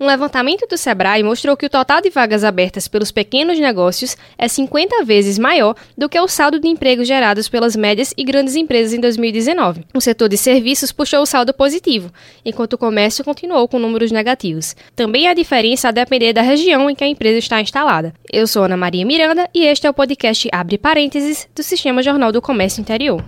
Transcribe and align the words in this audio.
Um 0.00 0.06
levantamento 0.06 0.64
do 0.68 0.78
Sebrae 0.78 1.24
mostrou 1.24 1.56
que 1.56 1.66
o 1.66 1.68
total 1.68 2.00
de 2.00 2.08
vagas 2.08 2.44
abertas 2.44 2.86
pelos 2.86 3.10
pequenos 3.10 3.58
negócios 3.58 4.16
é 4.38 4.46
50 4.46 5.04
vezes 5.04 5.38
maior 5.38 5.74
do 5.96 6.08
que 6.08 6.20
o 6.20 6.28
saldo 6.28 6.60
de 6.60 6.68
empregos 6.68 7.08
gerados 7.08 7.48
pelas 7.48 7.74
médias 7.74 8.14
e 8.16 8.22
grandes 8.22 8.54
empresas 8.54 8.92
em 8.92 9.00
2019. 9.00 9.84
O 9.92 10.00
setor 10.00 10.28
de 10.28 10.36
serviços 10.36 10.92
puxou 10.92 11.22
o 11.22 11.26
saldo 11.26 11.52
positivo, 11.52 12.12
enquanto 12.44 12.74
o 12.74 12.78
comércio 12.78 13.24
continuou 13.24 13.66
com 13.66 13.80
números 13.80 14.12
negativos. 14.12 14.76
Também 14.94 15.26
há 15.26 15.34
diferença 15.34 15.88
a 15.88 15.92
depender 15.92 16.32
da 16.32 16.42
região 16.42 16.88
em 16.88 16.94
que 16.94 17.02
a 17.02 17.08
empresa 17.08 17.38
está 17.38 17.60
instalada. 17.60 18.14
Eu 18.32 18.46
sou 18.46 18.62
Ana 18.62 18.76
Maria 18.76 19.04
Miranda 19.04 19.50
e 19.52 19.66
este 19.66 19.88
é 19.88 19.90
o 19.90 19.94
podcast 19.94 20.48
Abre 20.52 20.78
Parênteses 20.78 21.48
do 21.52 21.62
Sistema 21.64 22.04
Jornal 22.04 22.30
do 22.30 22.40
Comércio 22.40 22.80
Interior. 22.80 23.24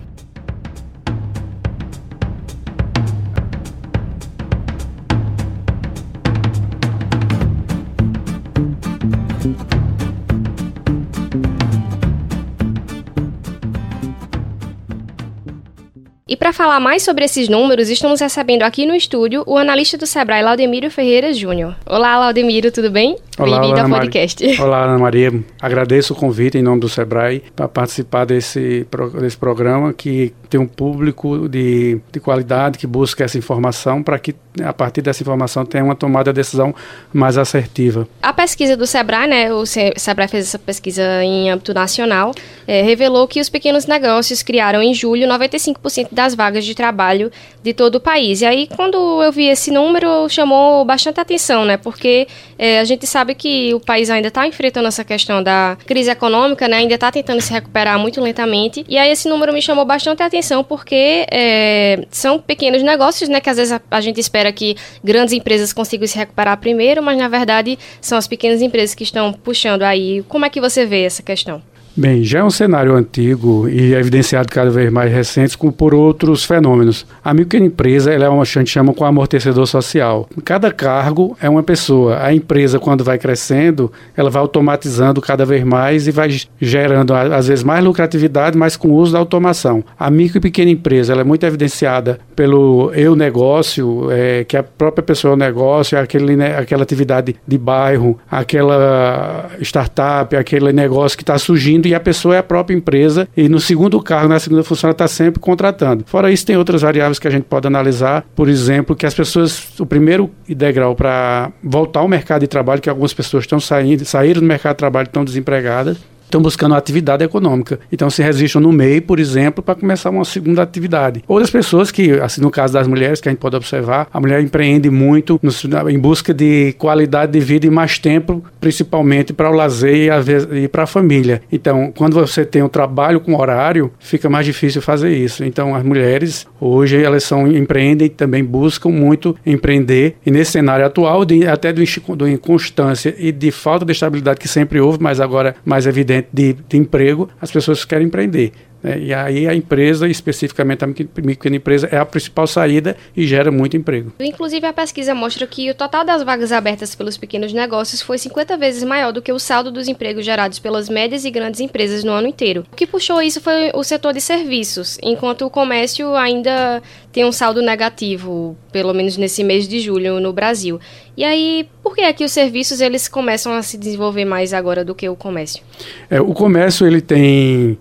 Para 16.40 16.54
falar 16.54 16.80
mais 16.80 17.02
sobre 17.02 17.22
esses 17.26 17.50
números, 17.50 17.90
estamos 17.90 18.18
recebendo 18.18 18.62
aqui 18.62 18.86
no 18.86 18.94
estúdio 18.94 19.44
o 19.46 19.58
analista 19.58 19.98
do 19.98 20.06
Sebrae, 20.06 20.42
Laudemiro 20.42 20.90
Ferreira 20.90 21.34
Júnior. 21.34 21.76
Olá, 21.84 22.18
Laudemiro, 22.18 22.72
tudo 22.72 22.90
bem? 22.90 23.18
Bem-vindo 23.38 23.80
ao 23.80 23.88
podcast. 23.88 24.42
Maria. 24.44 24.64
Olá, 24.64 24.84
Ana 24.84 24.98
Maria. 24.98 25.32
Agradeço 25.60 26.12
o 26.12 26.16
convite 26.16 26.58
em 26.58 26.62
nome 26.62 26.80
do 26.80 26.88
Sebrae 26.88 27.42
para 27.54 27.68
participar 27.68 28.24
desse, 28.24 28.86
desse 29.18 29.36
programa 29.36 29.92
que 29.92 30.32
tem 30.48 30.60
um 30.60 30.66
público 30.66 31.48
de, 31.48 31.98
de 32.12 32.20
qualidade 32.20 32.76
que 32.76 32.86
busca 32.86 33.24
essa 33.24 33.38
informação 33.38 34.02
para 34.02 34.18
que, 34.18 34.34
a 34.62 34.72
partir 34.72 35.00
dessa 35.00 35.22
informação, 35.22 35.64
tenha 35.64 35.84
uma 35.84 35.94
tomada 35.94 36.32
de 36.32 36.36
decisão 36.36 36.74
mais 37.12 37.38
assertiva. 37.38 38.06
A 38.20 38.32
pesquisa 38.32 38.76
do 38.76 38.86
Sebrae, 38.86 39.28
né, 39.28 39.52
o 39.52 39.64
Sebrae 39.64 40.28
fez 40.28 40.48
essa 40.48 40.58
pesquisa 40.58 41.24
em 41.24 41.50
âmbito 41.50 41.72
nacional, 41.72 42.32
é, 42.66 42.82
revelou 42.82 43.26
que 43.26 43.40
os 43.40 43.48
pequenos 43.48 43.86
negócios 43.86 44.42
criaram 44.42 44.82
em 44.82 44.92
julho 44.92 45.26
95% 45.28 46.08
das 46.12 46.29
vagas 46.34 46.64
de 46.64 46.74
trabalho 46.74 47.30
de 47.62 47.72
todo 47.72 47.96
o 47.96 48.00
país. 48.00 48.40
E 48.40 48.46
aí, 48.46 48.68
quando 48.74 49.22
eu 49.22 49.32
vi 49.32 49.46
esse 49.46 49.70
número, 49.70 50.28
chamou 50.28 50.84
bastante 50.84 51.20
atenção, 51.20 51.64
né, 51.64 51.76
porque 51.76 52.26
é, 52.58 52.80
a 52.80 52.84
gente 52.84 53.06
sabe 53.06 53.34
que 53.34 53.72
o 53.74 53.80
país 53.80 54.10
ainda 54.10 54.28
está 54.28 54.46
enfrentando 54.46 54.88
essa 54.88 55.04
questão 55.04 55.42
da 55.42 55.76
crise 55.86 56.10
econômica, 56.10 56.66
né, 56.66 56.78
ainda 56.78 56.94
está 56.94 57.10
tentando 57.10 57.40
se 57.40 57.52
recuperar 57.52 57.98
muito 57.98 58.20
lentamente. 58.20 58.84
E 58.88 58.98
aí, 58.98 59.10
esse 59.10 59.28
número 59.28 59.52
me 59.52 59.62
chamou 59.62 59.84
bastante 59.84 60.22
atenção 60.22 60.40
atenção 60.40 60.64
porque 60.64 61.26
é, 61.30 62.06
são 62.10 62.40
pequenos 62.40 62.82
negócios, 62.82 63.28
né? 63.28 63.40
Que 63.40 63.50
às 63.50 63.56
vezes 63.56 63.72
a, 63.72 63.80
a, 63.90 64.00
gente 64.00 64.18
espera 64.18 64.52
que 64.52 64.76
grandes 65.04 65.32
empresas 65.32 65.72
consigam 65.72 66.06
se 66.06 66.16
recuperar 66.16 66.58
primeiro, 66.58 67.02
mas 67.02 67.16
na 67.16 67.28
verdade 67.28 67.78
são 68.00 68.18
as 68.18 68.26
pequenas 68.26 68.62
empresas 68.62 68.94
que 68.94 69.04
estão 69.04 69.32
puxando 69.32 69.82
aí. 69.82 70.22
Como 70.28 70.44
é 70.44 70.50
que 70.50 70.60
você 70.60 70.84
vê 70.84 71.02
essa 71.02 71.22
questão? 71.22 71.62
Bem, 72.00 72.24
já 72.24 72.38
é 72.38 72.42
um 72.42 72.48
cenário 72.48 72.94
antigo 72.96 73.68
e 73.68 73.92
evidenciado 73.92 74.48
cada 74.48 74.70
vez 74.70 74.90
mais 74.90 75.12
recente 75.12 75.54
por 75.76 75.92
outros 75.92 76.46
fenômenos. 76.46 77.06
A 77.22 77.34
microempresa 77.34 78.10
ela 78.10 78.24
é 78.24 78.28
uma, 78.30 78.42
chama 78.46 78.94
com 78.94 79.04
amortecedor 79.04 79.66
social. 79.66 80.26
Cada 80.42 80.72
cargo 80.72 81.36
é 81.42 81.46
uma 81.46 81.62
pessoa. 81.62 82.24
A 82.24 82.32
empresa, 82.32 82.78
quando 82.78 83.04
vai 83.04 83.18
crescendo, 83.18 83.92
ela 84.16 84.30
vai 84.30 84.40
automatizando 84.40 85.20
cada 85.20 85.44
vez 85.44 85.62
mais 85.62 86.06
e 86.06 86.10
vai 86.10 86.34
gerando, 86.58 87.12
às 87.12 87.48
vezes, 87.48 87.62
mais 87.62 87.84
lucratividade, 87.84 88.56
mas 88.56 88.78
com 88.78 88.88
o 88.88 88.94
uso 88.94 89.12
da 89.12 89.18
automação. 89.18 89.84
A 89.98 90.10
micro 90.10 90.38
e 90.38 90.40
pequena 90.40 90.70
empresa 90.70 91.12
ela 91.12 91.20
é 91.20 91.24
muito 91.24 91.44
evidenciada 91.44 92.18
pelo 92.34 92.90
eu 92.94 93.14
negócio, 93.14 94.10
é, 94.10 94.42
que 94.44 94.56
a 94.56 94.62
própria 94.62 95.02
pessoa 95.02 95.32
é 95.32 95.34
o 95.34 95.38
negócio, 95.38 95.98
é 95.98 96.00
aquele, 96.00 96.34
né, 96.34 96.56
aquela 96.56 96.82
atividade 96.82 97.36
de 97.46 97.58
bairro, 97.58 98.18
aquela 98.30 99.50
startup, 99.60 100.34
aquele 100.34 100.72
negócio 100.72 101.14
que 101.18 101.22
está 101.22 101.36
surgindo 101.36 101.89
e 101.90 101.94
a 101.94 102.00
pessoa 102.00 102.36
é 102.36 102.38
a 102.38 102.42
própria 102.42 102.74
empresa 102.74 103.28
e 103.36 103.48
no 103.48 103.58
segundo 103.58 104.00
cargo, 104.00 104.28
na 104.28 104.38
segunda 104.38 104.62
função, 104.62 104.88
ela 104.88 104.92
está 104.92 105.08
sempre 105.08 105.40
contratando. 105.40 106.04
Fora 106.06 106.30
isso, 106.30 106.46
tem 106.46 106.56
outras 106.56 106.82
variáveis 106.82 107.18
que 107.18 107.26
a 107.26 107.30
gente 107.30 107.44
pode 107.44 107.66
analisar, 107.66 108.24
por 108.34 108.48
exemplo, 108.48 108.94
que 108.94 109.04
as 109.04 109.14
pessoas, 109.14 109.78
o 109.78 109.84
primeiro 109.84 110.30
degrau 110.48 110.94
para 110.94 111.50
voltar 111.62 112.00
ao 112.00 112.08
mercado 112.08 112.42
de 112.42 112.46
trabalho, 112.46 112.80
que 112.80 112.88
algumas 112.88 113.12
pessoas 113.12 113.44
estão 113.44 113.58
saindo, 113.58 114.04
saíram 114.04 114.40
do 114.40 114.46
mercado 114.46 114.74
de 114.74 114.78
trabalho, 114.78 115.06
estão 115.06 115.24
desempregadas, 115.24 115.98
estão 116.30 116.40
buscando 116.40 116.74
atividade 116.74 117.24
econômica. 117.24 117.78
Então 117.92 118.08
se 118.08 118.22
registram 118.22 118.62
no 118.62 118.72
MEI, 118.72 119.00
por 119.00 119.18
exemplo, 119.18 119.62
para 119.62 119.74
começar 119.74 120.10
uma 120.10 120.24
segunda 120.24 120.62
atividade. 120.62 121.22
Outras 121.26 121.50
pessoas 121.50 121.90
que, 121.90 122.12
assim 122.12 122.40
no 122.40 122.50
caso 122.50 122.72
das 122.72 122.86
mulheres, 122.86 123.20
que 123.20 123.28
a 123.28 123.32
gente 123.32 123.40
pode 123.40 123.56
observar, 123.56 124.08
a 124.12 124.20
mulher 124.20 124.40
empreende 124.40 124.88
muito 124.88 125.38
no, 125.42 125.90
em 125.90 125.98
busca 125.98 126.32
de 126.32 126.74
qualidade 126.78 127.32
de 127.32 127.40
vida 127.40 127.66
e 127.66 127.70
mais 127.70 127.98
tempo, 127.98 128.42
principalmente 128.60 129.32
para 129.32 129.50
o 129.50 129.54
lazer 129.54 130.10
e 130.52 130.68
para 130.68 130.84
a 130.84 130.86
família. 130.86 131.42
Então, 131.50 131.92
quando 131.96 132.14
você 132.14 132.44
tem 132.44 132.62
um 132.62 132.68
trabalho 132.68 133.20
com 133.20 133.36
horário, 133.36 133.92
fica 133.98 134.28
mais 134.28 134.46
difícil 134.46 134.80
fazer 134.80 135.14
isso. 135.16 135.44
Então, 135.44 135.74
as 135.74 135.82
mulheres 135.82 136.46
hoje 136.60 137.02
elas 137.02 137.24
são 137.24 137.46
empreendem 137.48 138.06
e 138.06 138.10
também 138.10 138.44
buscam 138.44 138.90
muito 138.90 139.36
empreender 139.44 140.16
e 140.24 140.30
nesse 140.30 140.52
cenário 140.52 140.84
atual 140.84 141.24
de, 141.24 141.46
até 141.46 141.72
do, 141.72 141.82
do 142.16 142.28
inconstância 142.28 143.14
e 143.18 143.32
de 143.32 143.50
falta 143.50 143.84
de 143.84 143.92
estabilidade 143.92 144.38
que 144.38 144.48
sempre 144.48 144.80
houve, 144.80 144.98
mas 145.00 145.20
agora 145.20 145.56
mais 145.64 145.86
evidente 145.86 146.19
de, 146.32 146.52
de 146.52 146.76
emprego, 146.76 147.28
as 147.40 147.50
pessoas 147.50 147.84
querem 147.84 148.06
empreender. 148.06 148.52
Né? 148.82 148.98
E 148.98 149.14
aí 149.14 149.46
a 149.46 149.54
empresa, 149.54 150.08
especificamente 150.08 150.84
a 150.84 150.88
pequena 150.88 151.56
empresa, 151.56 151.88
é 151.90 151.98
a 151.98 152.04
principal 152.04 152.46
saída 152.46 152.96
e 153.16 153.26
gera 153.26 153.50
muito 153.50 153.76
emprego. 153.76 154.12
Inclusive, 154.20 154.66
a 154.66 154.72
pesquisa 154.72 155.14
mostra 155.14 155.46
que 155.46 155.70
o 155.70 155.74
total 155.74 156.04
das 156.04 156.22
vagas 156.22 156.52
abertas 156.52 156.94
pelos 156.94 157.16
pequenos 157.16 157.52
negócios 157.52 158.02
foi 158.02 158.18
50 158.18 158.56
vezes 158.56 158.82
maior 158.82 159.12
do 159.12 159.22
que 159.22 159.32
o 159.32 159.38
saldo 159.38 159.70
dos 159.70 159.88
empregos 159.88 160.24
gerados 160.24 160.58
pelas 160.58 160.88
médias 160.88 161.24
e 161.24 161.30
grandes 161.30 161.60
empresas 161.60 162.04
no 162.04 162.12
ano 162.12 162.28
inteiro. 162.28 162.64
O 162.72 162.76
que 162.76 162.86
puxou 162.86 163.20
isso 163.22 163.40
foi 163.40 163.70
o 163.74 163.82
setor 163.84 164.12
de 164.12 164.20
serviços, 164.20 164.98
enquanto 165.02 165.44
o 165.44 165.50
comércio 165.50 166.14
ainda 166.14 166.82
tem 167.12 167.24
um 167.24 167.32
saldo 167.32 167.60
negativo, 167.60 168.56
pelo 168.72 168.94
menos 168.94 169.16
nesse 169.16 169.42
mês 169.42 169.66
de 169.66 169.80
julho 169.80 170.20
no 170.20 170.32
Brasil. 170.32 170.78
E 171.16 171.24
aí, 171.24 171.68
por 171.82 171.94
que 171.94 172.02
é 172.02 172.12
que 172.12 172.24
os 172.24 172.32
serviços 172.32 172.80
eles 172.80 173.08
começam 173.08 173.52
a 173.52 173.62
se 173.62 173.76
desenvolver 173.76 174.24
mais 174.24 174.54
agora 174.54 174.84
do 174.84 174.94
que 174.94 175.08
o 175.08 175.16
comércio? 175.16 175.62
É, 176.08 176.20
o 176.20 176.32
comércio 176.32 176.86
ele 176.86 177.00
tem 177.00 177.78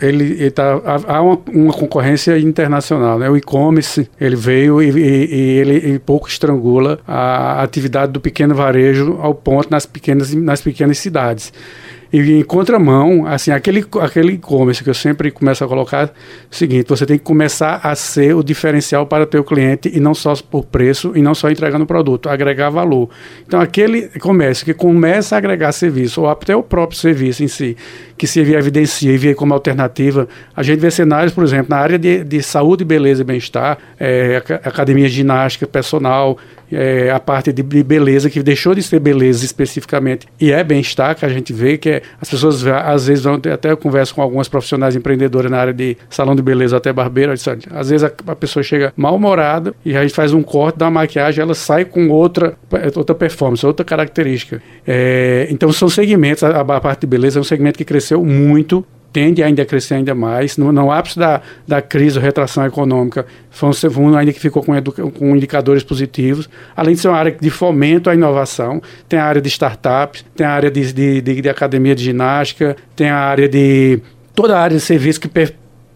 ele, 0.00 0.24
ele 0.24 0.50
tá, 0.50 0.80
há 1.06 1.20
uma, 1.20 1.38
uma, 1.52 1.72
concorrência 1.72 2.38
internacional, 2.38 3.18
né? 3.18 3.28
O 3.28 3.36
e-commerce 3.36 4.08
ele 4.18 4.34
veio 4.34 4.80
e, 4.80 4.88
e, 4.88 5.34
e 5.34 5.58
ele, 5.58 5.74
ele, 5.76 5.98
pouco 5.98 6.28
estrangula 6.28 6.98
a 7.06 7.62
atividade 7.62 8.10
do 8.12 8.20
pequeno 8.20 8.54
varejo 8.54 9.18
ao 9.20 9.34
ponto 9.34 9.70
nas 9.70 9.84
pequenas 9.84 10.32
nas 10.32 10.62
pequenas 10.62 10.96
cidades. 10.98 11.52
E 12.12 12.18
em 12.32 12.42
contramão, 12.42 13.24
assim, 13.26 13.52
aquele 13.52 13.84
aquele 14.00 14.32
e-commerce 14.32 14.82
que 14.82 14.90
eu 14.90 14.94
sempre 14.94 15.30
começo 15.30 15.62
a 15.62 15.68
colocar 15.68 16.02
é 16.02 16.10
o 16.50 16.54
seguinte, 16.54 16.88
você 16.88 17.06
tem 17.06 17.16
que 17.16 17.24
começar 17.24 17.80
a 17.82 17.94
ser 17.94 18.34
o 18.34 18.42
diferencial 18.42 19.06
para 19.06 19.22
o 19.22 19.26
teu 19.26 19.44
cliente 19.44 19.90
e 19.94 20.00
não 20.00 20.12
só 20.12 20.34
por 20.34 20.64
preço 20.64 21.12
e 21.14 21.22
não 21.22 21.34
só 21.34 21.48
entregando 21.50 21.86
produto, 21.86 22.28
agregar 22.28 22.68
valor. 22.68 23.08
Então, 23.46 23.60
aquele 23.60 24.08
comércio 24.18 24.64
que 24.64 24.74
começa 24.74 25.36
a 25.36 25.38
agregar 25.38 25.70
serviço 25.70 26.22
ou 26.22 26.28
até 26.28 26.54
o 26.56 26.62
próprio 26.62 26.98
serviço 26.98 27.44
em 27.44 27.48
si, 27.48 27.76
que 28.18 28.26
se 28.26 28.40
evidencia 28.40 29.12
e 29.12 29.16
vê 29.16 29.34
como 29.34 29.54
alternativa, 29.54 30.26
a 30.54 30.62
gente 30.62 30.80
vê 30.80 30.90
cenários, 30.90 31.32
por 31.32 31.44
exemplo, 31.44 31.66
na 31.70 31.76
área 31.76 31.98
de, 31.98 32.24
de 32.24 32.42
saúde, 32.42 32.84
beleza 32.84 33.22
e 33.22 33.24
bem-estar, 33.24 33.78
é, 33.98 34.42
academia 34.64 35.08
de 35.08 35.14
ginástica, 35.14 35.66
personal, 35.66 36.36
é, 36.72 37.10
a 37.10 37.20
parte 37.20 37.52
de, 37.52 37.62
de, 37.62 37.82
beleza, 37.82 38.30
que 38.30 38.42
deixou 38.42 38.74
de 38.74 38.82
ser 38.82 39.00
beleza 39.00 39.44
especificamente, 39.44 40.26
e 40.40 40.52
é 40.52 40.62
bem-estar, 40.62 41.16
que 41.16 41.24
a 41.24 41.28
gente 41.28 41.52
vê 41.52 41.76
que 41.78 41.88
é, 41.88 42.02
as 42.20 42.28
pessoas 42.28 42.66
às 42.66 43.06
vezes 43.06 43.24
vão, 43.24 43.34
até 43.34 43.70
eu 43.70 43.76
converso 43.76 44.14
com 44.14 44.22
algumas 44.22 44.48
profissionais 44.48 44.96
empreendedoras 44.96 45.50
na 45.50 45.58
área 45.58 45.72
de 45.72 45.96
salão 46.08 46.34
de 46.34 46.42
beleza 46.42 46.76
até 46.76 46.92
barbeiro, 46.92 47.32
às 47.32 47.90
vezes 47.90 48.04
a, 48.04 48.12
a 48.26 48.36
pessoa 48.36 48.62
chega 48.62 48.92
mal-humorada 48.96 49.74
e 49.84 49.96
a 49.96 50.02
gente 50.02 50.14
faz 50.14 50.32
um 50.32 50.42
corte 50.42 50.78
da 50.78 50.90
maquiagem, 50.90 51.42
ela 51.42 51.54
sai 51.54 51.84
com 51.84 52.08
outra, 52.08 52.54
outra 52.96 53.14
performance, 53.14 53.64
outra 53.64 53.84
característica. 53.84 54.62
É, 54.86 55.46
então 55.50 55.72
são 55.72 55.88
segmentos, 55.88 56.42
a, 56.42 56.60
a 56.60 56.80
parte 56.80 57.00
de 57.02 57.06
beleza 57.06 57.38
é 57.38 57.40
um 57.40 57.44
segmento 57.44 57.78
que 57.78 57.84
cresceu 57.84 58.24
muito 58.24 58.84
tende 59.12 59.42
ainda 59.42 59.62
a 59.62 59.66
crescer 59.66 59.94
ainda 59.94 60.14
mais. 60.14 60.56
No, 60.56 60.72
no 60.72 60.90
ápice 60.90 61.18
da, 61.18 61.40
da 61.66 61.82
crise, 61.82 62.18
retração 62.18 62.64
econômica, 62.66 63.26
foi 63.50 63.68
um 63.68 63.72
segundo 63.72 64.16
ainda 64.16 64.32
que 64.32 64.40
ficou 64.40 64.62
com, 64.62 64.72
com, 65.10 65.36
indicadores 65.36 65.82
positivos. 65.82 66.48
Além 66.76 66.94
de 66.94 67.00
ser 67.00 67.08
uma 67.08 67.16
área 67.16 67.36
de 67.38 67.50
fomento 67.50 68.08
à 68.08 68.14
inovação, 68.14 68.80
tem 69.08 69.18
a 69.18 69.24
área 69.24 69.40
de 69.40 69.48
startups, 69.48 70.24
tem 70.34 70.46
a 70.46 70.50
área 70.50 70.70
de, 70.70 70.92
de, 70.92 71.20
de, 71.20 71.40
de 71.42 71.48
academia 71.48 71.94
de 71.94 72.04
ginástica, 72.04 72.76
tem 72.94 73.08
a 73.08 73.18
área 73.18 73.48
de 73.48 74.00
toda 74.34 74.56
a 74.56 74.60
área 74.60 74.76
de 74.76 74.82
serviço 74.82 75.20
que 75.20 75.28
per, 75.28 75.54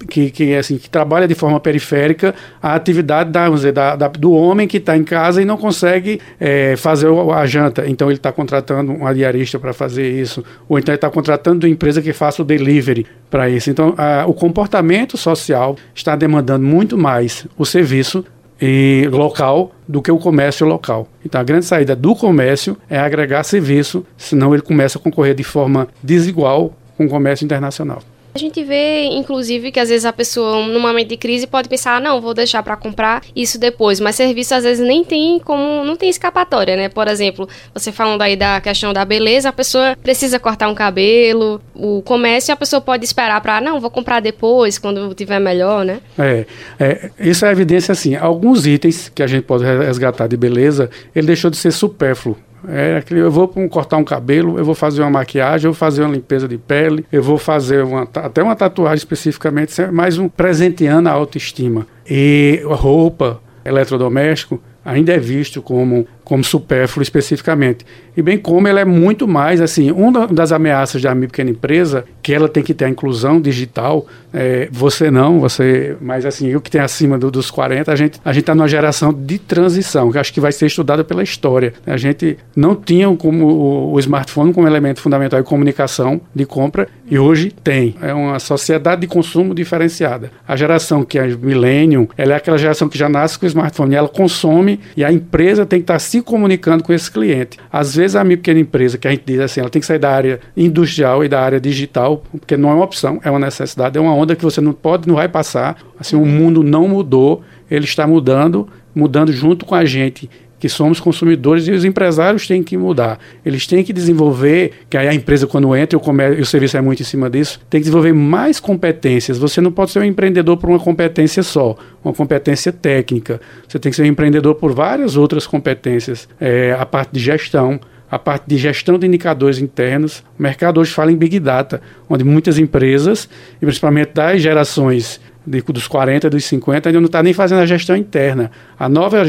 que, 0.09 0.31
que, 0.31 0.55
assim, 0.55 0.79
que 0.79 0.89
trabalha 0.89 1.27
de 1.27 1.35
forma 1.35 1.59
periférica 1.61 2.35
a 2.63 2.75
atividade 2.75 3.31
da, 3.31 3.49
dizer, 3.49 3.73
da, 3.73 3.97
da 3.97 4.09
do 4.09 4.33
homem 4.33 4.69
que 4.69 4.77
está 4.77 4.97
em 4.97 5.05
casa 5.05 5.43
e 5.43 5.45
não 5.45 5.57
consegue 5.57 6.21
é, 6.39 6.77
fazer 6.77 7.09
a 7.09 7.47
janta. 7.47 7.85
Então 7.89 8.09
ele 8.09 8.19
está 8.19 8.33
contratando 8.33 8.93
um 8.93 9.13
diarista 9.13 9.59
para 9.59 9.73
fazer 9.73 10.09
isso, 10.11 10.45
ou 10.69 10.79
então 10.79 10.93
ele 10.93 10.97
está 10.97 11.11
contratando 11.11 11.67
uma 11.67 11.73
empresa 11.73 12.01
que 12.01 12.13
faça 12.13 12.43
o 12.43 12.45
delivery 12.45 13.07
para 13.31 13.49
isso. 13.49 13.71
Então 13.71 13.95
a, 13.97 14.25
o 14.27 14.35
comportamento 14.35 15.17
social 15.17 15.77
está 15.95 16.17
demandando 16.17 16.65
muito 16.65 16.97
mais 16.97 17.47
o 17.57 17.65
serviço 17.65 18.25
e 18.61 19.09
local 19.11 19.73
do 19.87 20.01
que 20.01 20.11
o 20.11 20.19
comércio 20.19 20.67
local. 20.67 21.09
Então 21.25 21.41
a 21.41 21.45
grande 21.45 21.65
saída 21.65 21.95
do 21.95 22.15
comércio 22.15 22.77
é 22.89 22.99
agregar 22.99 23.43
serviço, 23.45 24.07
senão 24.17 24.55
ele 24.55 24.63
começa 24.63 24.99
a 24.99 25.01
concorrer 25.01 25.35
de 25.35 25.45
forma 25.45 25.89
desigual 26.03 26.73
com 26.97 27.07
o 27.07 27.09
comércio 27.09 27.45
internacional. 27.45 28.03
A 28.35 28.39
gente 28.39 28.65
vê, 28.65 29.05
inclusive, 29.05 29.71
que 29.71 29.79
às 29.79 29.89
vezes 29.89 30.05
a 30.05 30.13
pessoa, 30.13 30.67
num 30.67 30.81
momento 30.81 31.09
de 31.09 31.17
crise, 31.17 31.47
pode 31.47 31.69
pensar, 31.69 31.99
ah, 31.99 32.01
não, 32.01 32.21
vou 32.21 32.35
deixar 32.35 32.65
para 32.65 32.77
comprar 32.77 33.23
isso 33.35 33.61
depois. 33.61 34.01
Mas 34.01 34.17
serviço, 34.17 34.53
às 34.57 34.65
vezes, 34.65 34.85
nem 34.85 35.05
tem 35.05 35.39
como, 35.39 35.85
não 35.85 35.95
tem 35.95 36.09
escapatória, 36.09 36.77
né? 36.77 36.89
Por 36.89 37.07
exemplo, 37.07 37.49
você 37.73 37.93
falando 37.93 38.23
aí 38.23 38.35
da 38.35 38.61
questão 38.61 38.93
da 38.93 39.05
beleza, 39.05 39.51
a 39.51 39.53
pessoa 39.53 39.97
precisa 40.03 40.41
cortar 40.41 40.69
um 40.69 40.75
cabelo, 40.75 41.61
o 41.77 42.03
comércio, 42.03 42.53
a 42.53 42.57
pessoa 42.57 42.81
pode 42.81 43.05
esperar 43.05 43.41
para, 43.41 43.61
não, 43.61 43.79
vou 43.79 43.89
comprar 43.91 44.19
depois, 44.19 44.79
quando 44.79 45.15
tiver 45.15 45.39
melhor, 45.39 45.85
né? 45.85 46.01
É, 46.19 46.45
é, 46.81 47.11
isso 47.21 47.47
é 47.47 47.53
evidência, 47.53 47.93
assim, 47.93 48.17
alguns 48.17 48.67
itens 48.67 49.13
que 49.15 49.23
a 49.23 49.29
gente 49.29 49.45
pode 49.45 49.63
resgatar 49.63 50.27
de 50.27 50.37
beleza, 50.37 50.91
ele 51.15 51.29
deixou 51.29 51.53
de 51.53 51.57
ser 51.57 51.71
supérfluo. 51.71 52.37
É 52.69 52.97
aquele, 52.97 53.21
eu 53.21 53.31
vou 53.31 53.49
cortar 53.69 53.97
um 53.97 54.05
cabelo, 54.05 54.59
eu 54.59 54.65
vou 54.65 54.75
fazer 54.75 55.03
uma 55.03 55.11
maquiagem, 55.11 55.67
eu 55.67 55.73
vou 55.73 55.79
fazer 55.79 56.03
uma 56.03 56.15
limpeza 56.15 56.49
de 56.49 56.59
pele, 56.59 57.05
eu 57.13 57.23
vou 57.23 57.39
fazer 57.39 57.85
uma, 57.85 58.03
até 58.03 58.43
uma 58.43 58.57
tatuagem 58.57 58.97
especificamente, 58.97 59.81
é 59.81 59.91
mais 59.91 60.19
um 60.19 60.29
presenteando 60.29 61.09
a 61.09 61.13
autoestima. 61.13 61.87
E 62.09 62.63
roupa, 62.65 63.41
eletrodoméstico, 63.65 64.61
ainda 64.85 65.13
é 65.13 65.19
visto 65.19 65.63
como, 65.63 66.07
como 66.25 66.43
supérfluo 66.43 67.03
especificamente. 67.03 67.85
E 68.17 68.23
bem 68.23 68.39
como 68.39 68.67
ele 68.67 68.81
é 68.81 68.85
muito 68.85 69.27
mais, 69.27 69.61
assim, 69.61 69.91
uma 69.91 70.27
das 70.27 70.53
ameaças 70.53 71.03
da 71.03 71.15
minha 71.15 71.29
pequena 71.29 71.51
empresa, 71.51 72.05
que 72.23 72.33
ela 72.33 72.49
tem 72.49 72.63
que 72.63 72.73
ter 72.73 72.87
a 72.87 72.89
inclusão 72.89 73.41
digital, 73.41 74.07
é, 74.33 74.69
você 74.71 75.11
não, 75.11 75.41
você, 75.41 75.97
mas 76.01 76.25
assim, 76.25 76.49
eu 76.49 76.61
que 76.61 76.71
tenho 76.71 76.85
acima 76.85 77.19
do, 77.19 77.31
dos 77.31 77.51
40, 77.51 77.93
a 77.93 77.97
gente 77.97 78.21
a 78.25 78.31
está 78.31 78.55
numa 78.55 78.69
geração 78.69 79.13
de 79.13 79.39
transição, 79.39 80.11
que 80.11 80.19
acho 80.19 80.33
que 80.33 80.41
vai 80.41 80.53
ser 80.53 80.67
estudada 80.67 81.05
pela 81.05 81.23
história. 81.23 81.75
A 81.87 81.97
gente 81.97 82.37
não 82.55 82.75
tinha 82.75 83.15
como 83.17 83.47
o, 83.47 83.93
o 83.93 83.99
smartphone 84.01 84.53
como 84.53 84.67
elemento 84.67 85.01
fundamental 85.01 85.41
de 85.41 85.47
comunicação, 85.47 86.21
de 86.35 86.47
compra, 86.47 86.89
e 87.11 87.19
hoje 87.19 87.51
tem. 87.51 87.95
É 88.01 88.15
uma 88.15 88.39
sociedade 88.39 89.03
de 89.03 89.07
consumo 89.07 89.55
diferenciada. 89.55 90.31
A 90.47 90.57
geração 90.57 91.05
que 91.05 91.19
é 91.19 91.27
millennium, 91.27 92.09
ela 92.17 92.35
é 92.35 92.37
aquela 92.37 92.59
geração 92.59 92.89
que 92.89 92.97
já 92.97 93.09
nasce 93.09 93.39
com 93.39 93.45
o 93.45 93.49
smartphone, 93.49 93.95
ela 93.95 94.09
consome 94.09 94.81
e 94.97 95.05
a 95.05 95.13
empresa 95.13 95.67
tem 95.67 95.81
que 95.81 95.85
estar 95.85 95.99
se 96.15 96.23
comunicando 96.23 96.85
com 96.85 96.93
esse 96.93 97.11
cliente. 97.11 97.59
Às 97.73 97.97
vezes 97.97 98.15
a 98.15 98.23
minha 98.23 98.37
pequena 98.37 98.61
empresa, 98.61 98.97
que 98.97 99.09
a 99.09 99.11
gente 99.11 99.25
diz 99.27 99.41
assim, 99.41 99.61
ela 99.61 99.69
tem 99.69 99.81
que 99.81 99.87
sair 99.87 99.99
da 99.99 100.11
área 100.11 100.39
industrial 100.57 101.25
e 101.25 101.29
da 101.29 101.41
área 101.41 101.61
digital, 101.61 102.23
porque 102.31 102.57
não 102.57 102.71
é 102.71 102.75
uma 102.75 102.85
opção, 102.85 103.21
é 103.25 103.31
uma 103.31 103.41
necessidade, 103.41 103.99
é 103.99 104.01
uma 104.01 104.15
onda 104.15 104.37
que 104.37 104.45
você 104.45 104.61
não 104.61 104.73
pode, 104.73 105.09
não 105.09 105.17
vai 105.17 105.29
passar. 105.29 105.77
Assim, 105.99 106.15
o 106.15 106.25
mundo 106.25 106.63
não 106.63 106.87
mudou, 106.87 107.43
ele 107.69 107.85
está 107.85 108.07
mudando, 108.07 108.69
mudando 108.95 109.33
junto 109.33 109.65
com 109.65 109.75
a 109.75 109.85
gente 109.85 110.31
que 110.65 110.69
somos 110.71 110.99
consumidores 110.99 111.69
e 111.69 111.73
os 111.73 111.85
empresários 111.85 112.47
têm 112.47 112.63
que 112.63 112.75
mudar. 112.75 113.19
Eles 113.45 113.67
têm 113.67 113.85
que 113.85 113.93
desenvolver, 113.93 114.73
que 114.89 114.97
aí 114.97 115.07
a 115.07 115.13
empresa 115.13 115.47
quando 115.47 115.77
entra, 115.77 115.99
o, 115.99 116.01
comércio, 116.01 116.41
o 116.41 116.47
serviço 116.47 116.75
é 116.75 116.81
muito 116.81 117.03
em 117.03 117.05
cima 117.05 117.29
disso, 117.29 117.61
tem 117.69 117.83
que 117.83 117.85
desenvolver 117.85 118.15
mais 118.15 118.59
competências. 118.59 119.37
Você 119.37 119.61
não 119.61 119.71
pode 119.71 119.91
ser 119.91 119.99
um 119.99 120.05
empreendedor 120.05 120.57
por 120.57 120.71
uma 120.71 120.81
competência 120.81 121.43
só, 121.43 121.77
uma 122.03 122.15
competência 122.15 122.73
técnica. 122.73 123.43
Você 123.69 123.79
tem 123.79 123.91
que 123.91 123.97
ser 123.97 124.05
um 124.05 124.07
empreendedor 124.07 124.55
por 124.55 124.73
várias 124.73 125.19
outras 125.19 125.47
competências. 125.47 126.27
É, 126.41 126.75
a 126.81 126.87
parte 126.87 127.13
de 127.13 127.21
gestão, 127.21 127.79
a 128.11 128.19
parte 128.19 128.45
de 128.47 128.57
gestão 128.57 128.99
de 128.99 129.07
indicadores 129.07 129.59
internos. 129.59 130.25
O 130.39 130.43
mercado 130.43 130.81
hoje 130.81 130.93
fala 130.93 131.13
em 131.13 131.17
Big 131.17 131.39
Data, 131.41 131.83
onde 132.09 132.25
muitas 132.25 132.59
empresas, 132.59 133.29
e 133.61 133.67
principalmente 133.67 134.15
das 134.15 134.41
gerações 134.41 135.21
de, 135.47 135.61
dos 135.63 135.87
40, 135.87 136.31
dos 136.31 136.45
50, 136.45 136.89
ainda 136.89 137.01
não 137.01 137.07
está 137.07 137.23
nem 137.23 137.33
fazendo 137.33 137.61
a 137.61 137.67
gestão 137.67 137.97
interna. 137.97 138.51
A 138.79 138.89
nova, 138.89 139.23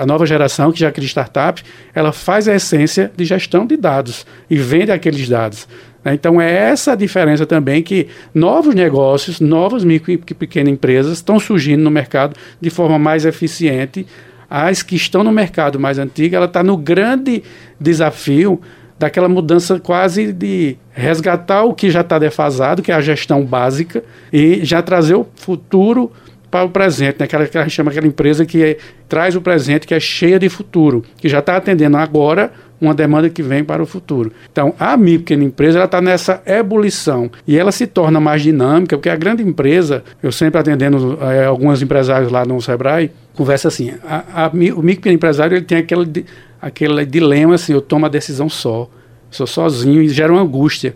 a 0.00 0.06
nova 0.06 0.24
geração, 0.24 0.70
que 0.70 0.80
já 0.80 0.92
cria 0.92 1.06
startups, 1.06 1.64
ela 1.94 2.12
faz 2.12 2.48
a 2.48 2.54
essência 2.54 3.10
de 3.16 3.24
gestão 3.24 3.66
de 3.66 3.76
dados 3.76 4.26
e 4.48 4.56
vende 4.56 4.92
aqueles 4.92 5.28
dados. 5.28 5.68
Né? 6.04 6.14
Então 6.14 6.40
é 6.40 6.52
essa 6.52 6.92
a 6.92 6.94
diferença 6.94 7.44
também 7.44 7.82
que 7.82 8.08
novos 8.34 8.74
negócios, 8.74 9.40
novas 9.40 9.84
micro 9.84 10.12
e 10.12 10.18
pequenas 10.18 10.72
empresas 10.72 11.18
estão 11.18 11.38
surgindo 11.40 11.82
no 11.82 11.90
mercado 11.90 12.36
de 12.60 12.70
forma 12.70 12.98
mais 12.98 13.24
eficiente. 13.24 14.06
As 14.50 14.82
que 14.82 14.96
estão 14.96 15.22
no 15.22 15.30
mercado 15.30 15.78
mais 15.78 15.98
antigo, 15.98 16.34
ela 16.34 16.46
está 16.46 16.62
no 16.62 16.76
grande 16.76 17.42
desafio 17.78 18.60
daquela 18.98 19.28
mudança 19.28 19.78
quase 19.78 20.32
de 20.32 20.76
resgatar 20.92 21.64
o 21.64 21.74
que 21.74 21.90
já 21.90 22.00
está 22.00 22.18
defasado, 22.18 22.82
que 22.82 22.90
é 22.90 22.94
a 22.94 23.00
gestão 23.00 23.44
básica, 23.44 24.02
e 24.32 24.64
já 24.64 24.82
trazer 24.82 25.14
o 25.14 25.26
futuro 25.36 26.10
para 26.50 26.64
o 26.64 26.70
presente, 26.70 27.16
né? 27.18 27.24
aquela 27.24 27.46
que 27.46 27.58
a 27.58 27.62
gente 27.62 27.72
chama 27.72 27.90
aquela 27.90 28.06
empresa 28.06 28.44
que 28.46 28.62
é, 28.62 28.78
traz 29.08 29.36
o 29.36 29.40
presente, 29.40 29.86
que 29.86 29.94
é 29.94 30.00
cheia 30.00 30.38
de 30.38 30.48
futuro, 30.48 31.04
que 31.16 31.28
já 31.28 31.40
está 31.40 31.56
atendendo 31.56 31.96
agora 31.96 32.52
uma 32.80 32.94
demanda 32.94 33.28
que 33.28 33.42
vem 33.42 33.64
para 33.64 33.82
o 33.82 33.86
futuro. 33.86 34.32
Então, 34.50 34.72
a 34.78 34.96
minha 34.96 35.18
pequena 35.18 35.44
empresa 35.44 35.82
está 35.82 36.00
nessa 36.00 36.40
ebulição 36.46 37.30
e 37.46 37.58
ela 37.58 37.72
se 37.72 37.86
torna 37.86 38.20
mais 38.20 38.42
dinâmica, 38.42 38.96
porque 38.96 39.10
a 39.10 39.16
grande 39.16 39.42
empresa, 39.42 40.04
eu 40.22 40.30
sempre 40.30 40.60
atendendo 40.60 41.18
é, 41.20 41.44
alguns 41.44 41.82
empresários 41.82 42.30
lá 42.30 42.44
no 42.44 42.60
Sebrae, 42.62 43.10
conversa 43.34 43.68
assim, 43.68 43.92
a, 44.04 44.44
a, 44.44 44.48
o 44.48 44.82
micro 44.82 45.10
empresário 45.10 45.56
ele 45.56 45.64
tem 45.64 45.78
aquele, 45.78 46.24
aquele 46.62 47.04
dilema 47.04 47.56
assim, 47.56 47.72
eu 47.72 47.80
tomo 47.80 48.06
a 48.06 48.08
decisão 48.08 48.48
só, 48.48 48.88
sou 49.30 49.46
sozinho 49.46 50.00
e 50.00 50.08
gera 50.08 50.32
uma 50.32 50.42
angústia. 50.42 50.94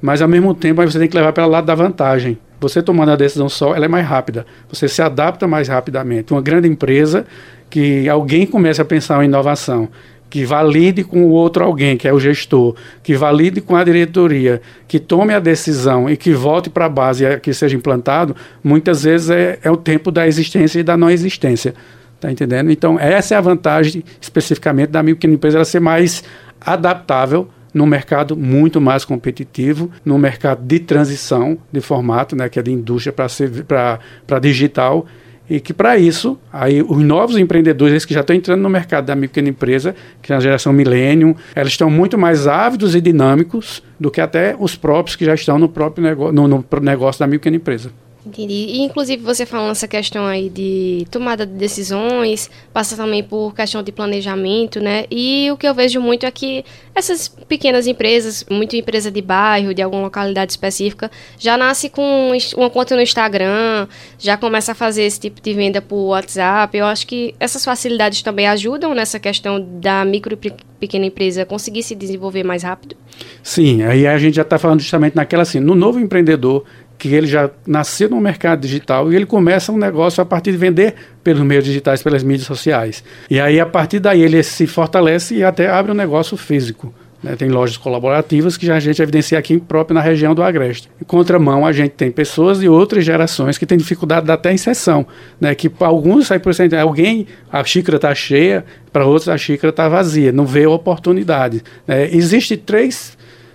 Mas 0.00 0.20
ao 0.20 0.28
mesmo 0.28 0.54
tempo 0.54 0.82
você 0.82 0.98
tem 0.98 1.08
que 1.08 1.16
levar 1.16 1.32
para 1.32 1.46
o 1.46 1.50
lado 1.50 1.64
da 1.64 1.74
vantagem. 1.74 2.38
Você 2.68 2.82
tomando 2.82 3.12
a 3.12 3.16
decisão 3.16 3.48
só, 3.48 3.74
ela 3.74 3.84
é 3.84 3.88
mais 3.88 4.06
rápida. 4.06 4.46
Você 4.70 4.88
se 4.88 5.02
adapta 5.02 5.46
mais 5.46 5.68
rapidamente. 5.68 6.32
Uma 6.32 6.40
grande 6.40 6.66
empresa 6.66 7.26
que 7.68 8.08
alguém 8.08 8.46
começa 8.46 8.80
a 8.80 8.84
pensar 8.86 9.22
em 9.22 9.26
inovação, 9.26 9.88
que 10.30 10.46
valide 10.46 11.04
com 11.04 11.24
o 11.24 11.28
outro 11.28 11.62
alguém, 11.62 11.96
que 11.96 12.08
é 12.08 12.12
o 12.12 12.18
gestor, 12.18 12.74
que 13.02 13.14
valide 13.14 13.60
com 13.60 13.76
a 13.76 13.84
diretoria, 13.84 14.62
que 14.88 14.98
tome 14.98 15.34
a 15.34 15.40
decisão 15.40 16.08
e 16.08 16.16
que 16.16 16.32
volte 16.32 16.70
para 16.70 16.86
a 16.86 16.88
base 16.88 17.24
e 17.24 17.38
que 17.38 17.52
seja 17.52 17.76
implantado, 17.76 18.34
muitas 18.62 19.02
vezes 19.02 19.28
é, 19.28 19.58
é 19.62 19.70
o 19.70 19.76
tempo 19.76 20.10
da 20.10 20.26
existência 20.26 20.80
e 20.80 20.82
da 20.82 20.96
não 20.96 21.10
existência. 21.10 21.74
Tá 22.18 22.32
entendendo? 22.32 22.70
Então, 22.70 22.98
essa 22.98 23.34
é 23.34 23.38
a 23.38 23.40
vantagem 23.42 24.02
especificamente 24.18 24.88
da 24.88 25.02
minha 25.02 25.14
pequena 25.14 25.34
empresa, 25.34 25.58
ela 25.58 25.64
ser 25.66 25.80
mais 25.80 26.24
adaptável 26.58 27.46
num 27.74 27.86
mercado 27.86 28.36
muito 28.36 28.80
mais 28.80 29.04
competitivo, 29.04 29.90
num 30.04 30.16
mercado 30.16 30.64
de 30.64 30.78
transição 30.78 31.58
de 31.70 31.80
formato, 31.80 32.36
né, 32.36 32.48
que 32.48 32.58
é 32.58 32.62
de 32.62 32.70
indústria 32.70 33.12
para 33.12 34.38
digital, 34.38 35.04
e 35.48 35.60
que 35.60 35.74
para 35.74 35.98
isso, 35.98 36.38
aí 36.50 36.80
os 36.80 37.02
novos 37.02 37.36
empreendedores, 37.36 38.04
que 38.04 38.14
já 38.14 38.20
estão 38.20 38.34
entrando 38.34 38.62
no 38.62 38.70
mercado 38.70 39.04
da 39.04 39.16
pequena 39.16 39.48
empresa, 39.48 39.94
que 40.22 40.32
é 40.32 40.36
a 40.36 40.40
geração 40.40 40.72
millennium, 40.72 41.34
eles 41.54 41.72
estão 41.72 41.90
muito 41.90 42.16
mais 42.16 42.46
ávidos 42.46 42.94
e 42.94 43.00
dinâmicos 43.00 43.82
do 44.00 44.10
que 44.10 44.20
até 44.20 44.56
os 44.58 44.74
próprios 44.74 45.16
que 45.16 45.24
já 45.24 45.34
estão 45.34 45.58
no 45.58 45.68
próprio 45.68 46.02
negócio, 46.02 46.32
no, 46.32 46.48
no 46.48 46.64
negócio 46.80 47.20
da 47.20 47.28
pequena 47.28 47.56
empresa. 47.56 47.90
Entendi. 48.26 48.54
E, 48.54 48.80
inclusive, 48.80 49.22
você 49.22 49.44
falando 49.44 49.72
essa 49.72 49.86
questão 49.86 50.24
aí 50.24 50.48
de 50.48 51.06
tomada 51.10 51.44
de 51.44 51.52
decisões, 51.52 52.50
passa 52.72 52.96
também 52.96 53.22
por 53.22 53.54
questão 53.54 53.82
de 53.82 53.92
planejamento, 53.92 54.80
né? 54.80 55.04
E 55.10 55.50
o 55.50 55.58
que 55.58 55.68
eu 55.68 55.74
vejo 55.74 56.00
muito 56.00 56.24
é 56.24 56.30
que 56.30 56.64
essas 56.94 57.28
pequenas 57.28 57.86
empresas, 57.86 58.44
muito 58.50 58.76
empresa 58.76 59.10
de 59.10 59.20
bairro, 59.20 59.74
de 59.74 59.82
alguma 59.82 60.04
localidade 60.04 60.52
específica, 60.52 61.10
já 61.38 61.58
nasce 61.58 61.90
com 61.90 62.32
uma 62.56 62.70
conta 62.70 62.96
no 62.96 63.02
Instagram, 63.02 63.86
já 64.18 64.38
começa 64.38 64.72
a 64.72 64.74
fazer 64.74 65.02
esse 65.02 65.20
tipo 65.20 65.42
de 65.42 65.52
venda 65.52 65.82
por 65.82 66.08
WhatsApp. 66.08 66.76
Eu 66.78 66.86
acho 66.86 67.06
que 67.06 67.34
essas 67.38 67.62
facilidades 67.62 68.22
também 68.22 68.46
ajudam 68.48 68.94
nessa 68.94 69.18
questão 69.18 69.60
da 69.60 70.02
micro 70.02 70.38
e 70.42 70.52
pequena 70.84 71.06
empresa 71.06 71.44
conseguir 71.44 71.82
se 71.82 71.94
desenvolver 71.94 72.44
mais 72.44 72.62
rápido? 72.62 72.96
Sim, 73.42 73.82
aí 73.82 74.06
a 74.06 74.18
gente 74.18 74.34
já 74.34 74.42
está 74.42 74.58
falando 74.58 74.80
justamente 74.80 75.14
naquela 75.14 75.42
assim, 75.42 75.60
no 75.60 75.74
novo 75.74 75.98
empreendedor 75.98 76.64
que 76.98 77.08
ele 77.08 77.26
já 77.26 77.50
nasceu 77.66 78.08
no 78.08 78.20
mercado 78.20 78.60
digital 78.60 79.12
e 79.12 79.16
ele 79.16 79.26
começa 79.26 79.72
um 79.72 79.78
negócio 79.78 80.22
a 80.22 80.24
partir 80.24 80.52
de 80.52 80.58
vender 80.58 80.94
pelos 81.22 81.42
meios 81.42 81.64
digitais, 81.64 82.02
pelas 82.02 82.22
mídias 82.22 82.46
sociais. 82.46 83.02
E 83.28 83.40
aí, 83.40 83.60
a 83.60 83.66
partir 83.66 83.98
daí, 83.98 84.22
ele 84.22 84.42
se 84.42 84.66
fortalece 84.66 85.34
e 85.34 85.44
até 85.44 85.68
abre 85.68 85.92
um 85.92 85.94
negócio 85.94 86.36
físico. 86.36 86.94
Né? 87.24 87.34
Tem 87.36 87.48
lojas 87.48 87.78
colaborativas 87.78 88.58
que 88.58 88.70
a 88.70 88.78
gente 88.78 89.00
evidencia 89.00 89.38
aqui 89.38 89.58
próprio 89.58 89.94
na 89.94 90.02
região 90.02 90.34
do 90.34 90.42
Agreste. 90.42 90.90
Em 91.00 91.04
contramão, 91.04 91.66
a 91.66 91.72
gente 91.72 91.92
tem 91.92 92.10
pessoas 92.10 92.60
de 92.60 92.68
outras 92.68 93.02
gerações 93.02 93.56
que 93.56 93.64
têm 93.64 93.78
dificuldade 93.78 94.30
até 94.30 94.52
em 94.52 94.58
sessão. 94.58 95.06
Né? 95.40 95.54
Que 95.54 95.72
alguns 95.80 96.26
sai 96.26 96.38
por 96.38 96.54
cento, 96.54 96.74
alguém, 96.74 97.26
a 97.50 97.64
xícara 97.64 97.96
está 97.96 98.14
cheia, 98.14 98.64
para 98.92 99.06
outros 99.06 99.30
a 99.30 99.38
xícara 99.38 99.70
está 99.70 99.88
vazia, 99.88 100.30
não 100.30 100.44
vê 100.44 100.66
oportunidade. 100.66 101.62
Né? 101.86 102.14
Existem 102.14 102.58
três 102.58 103.13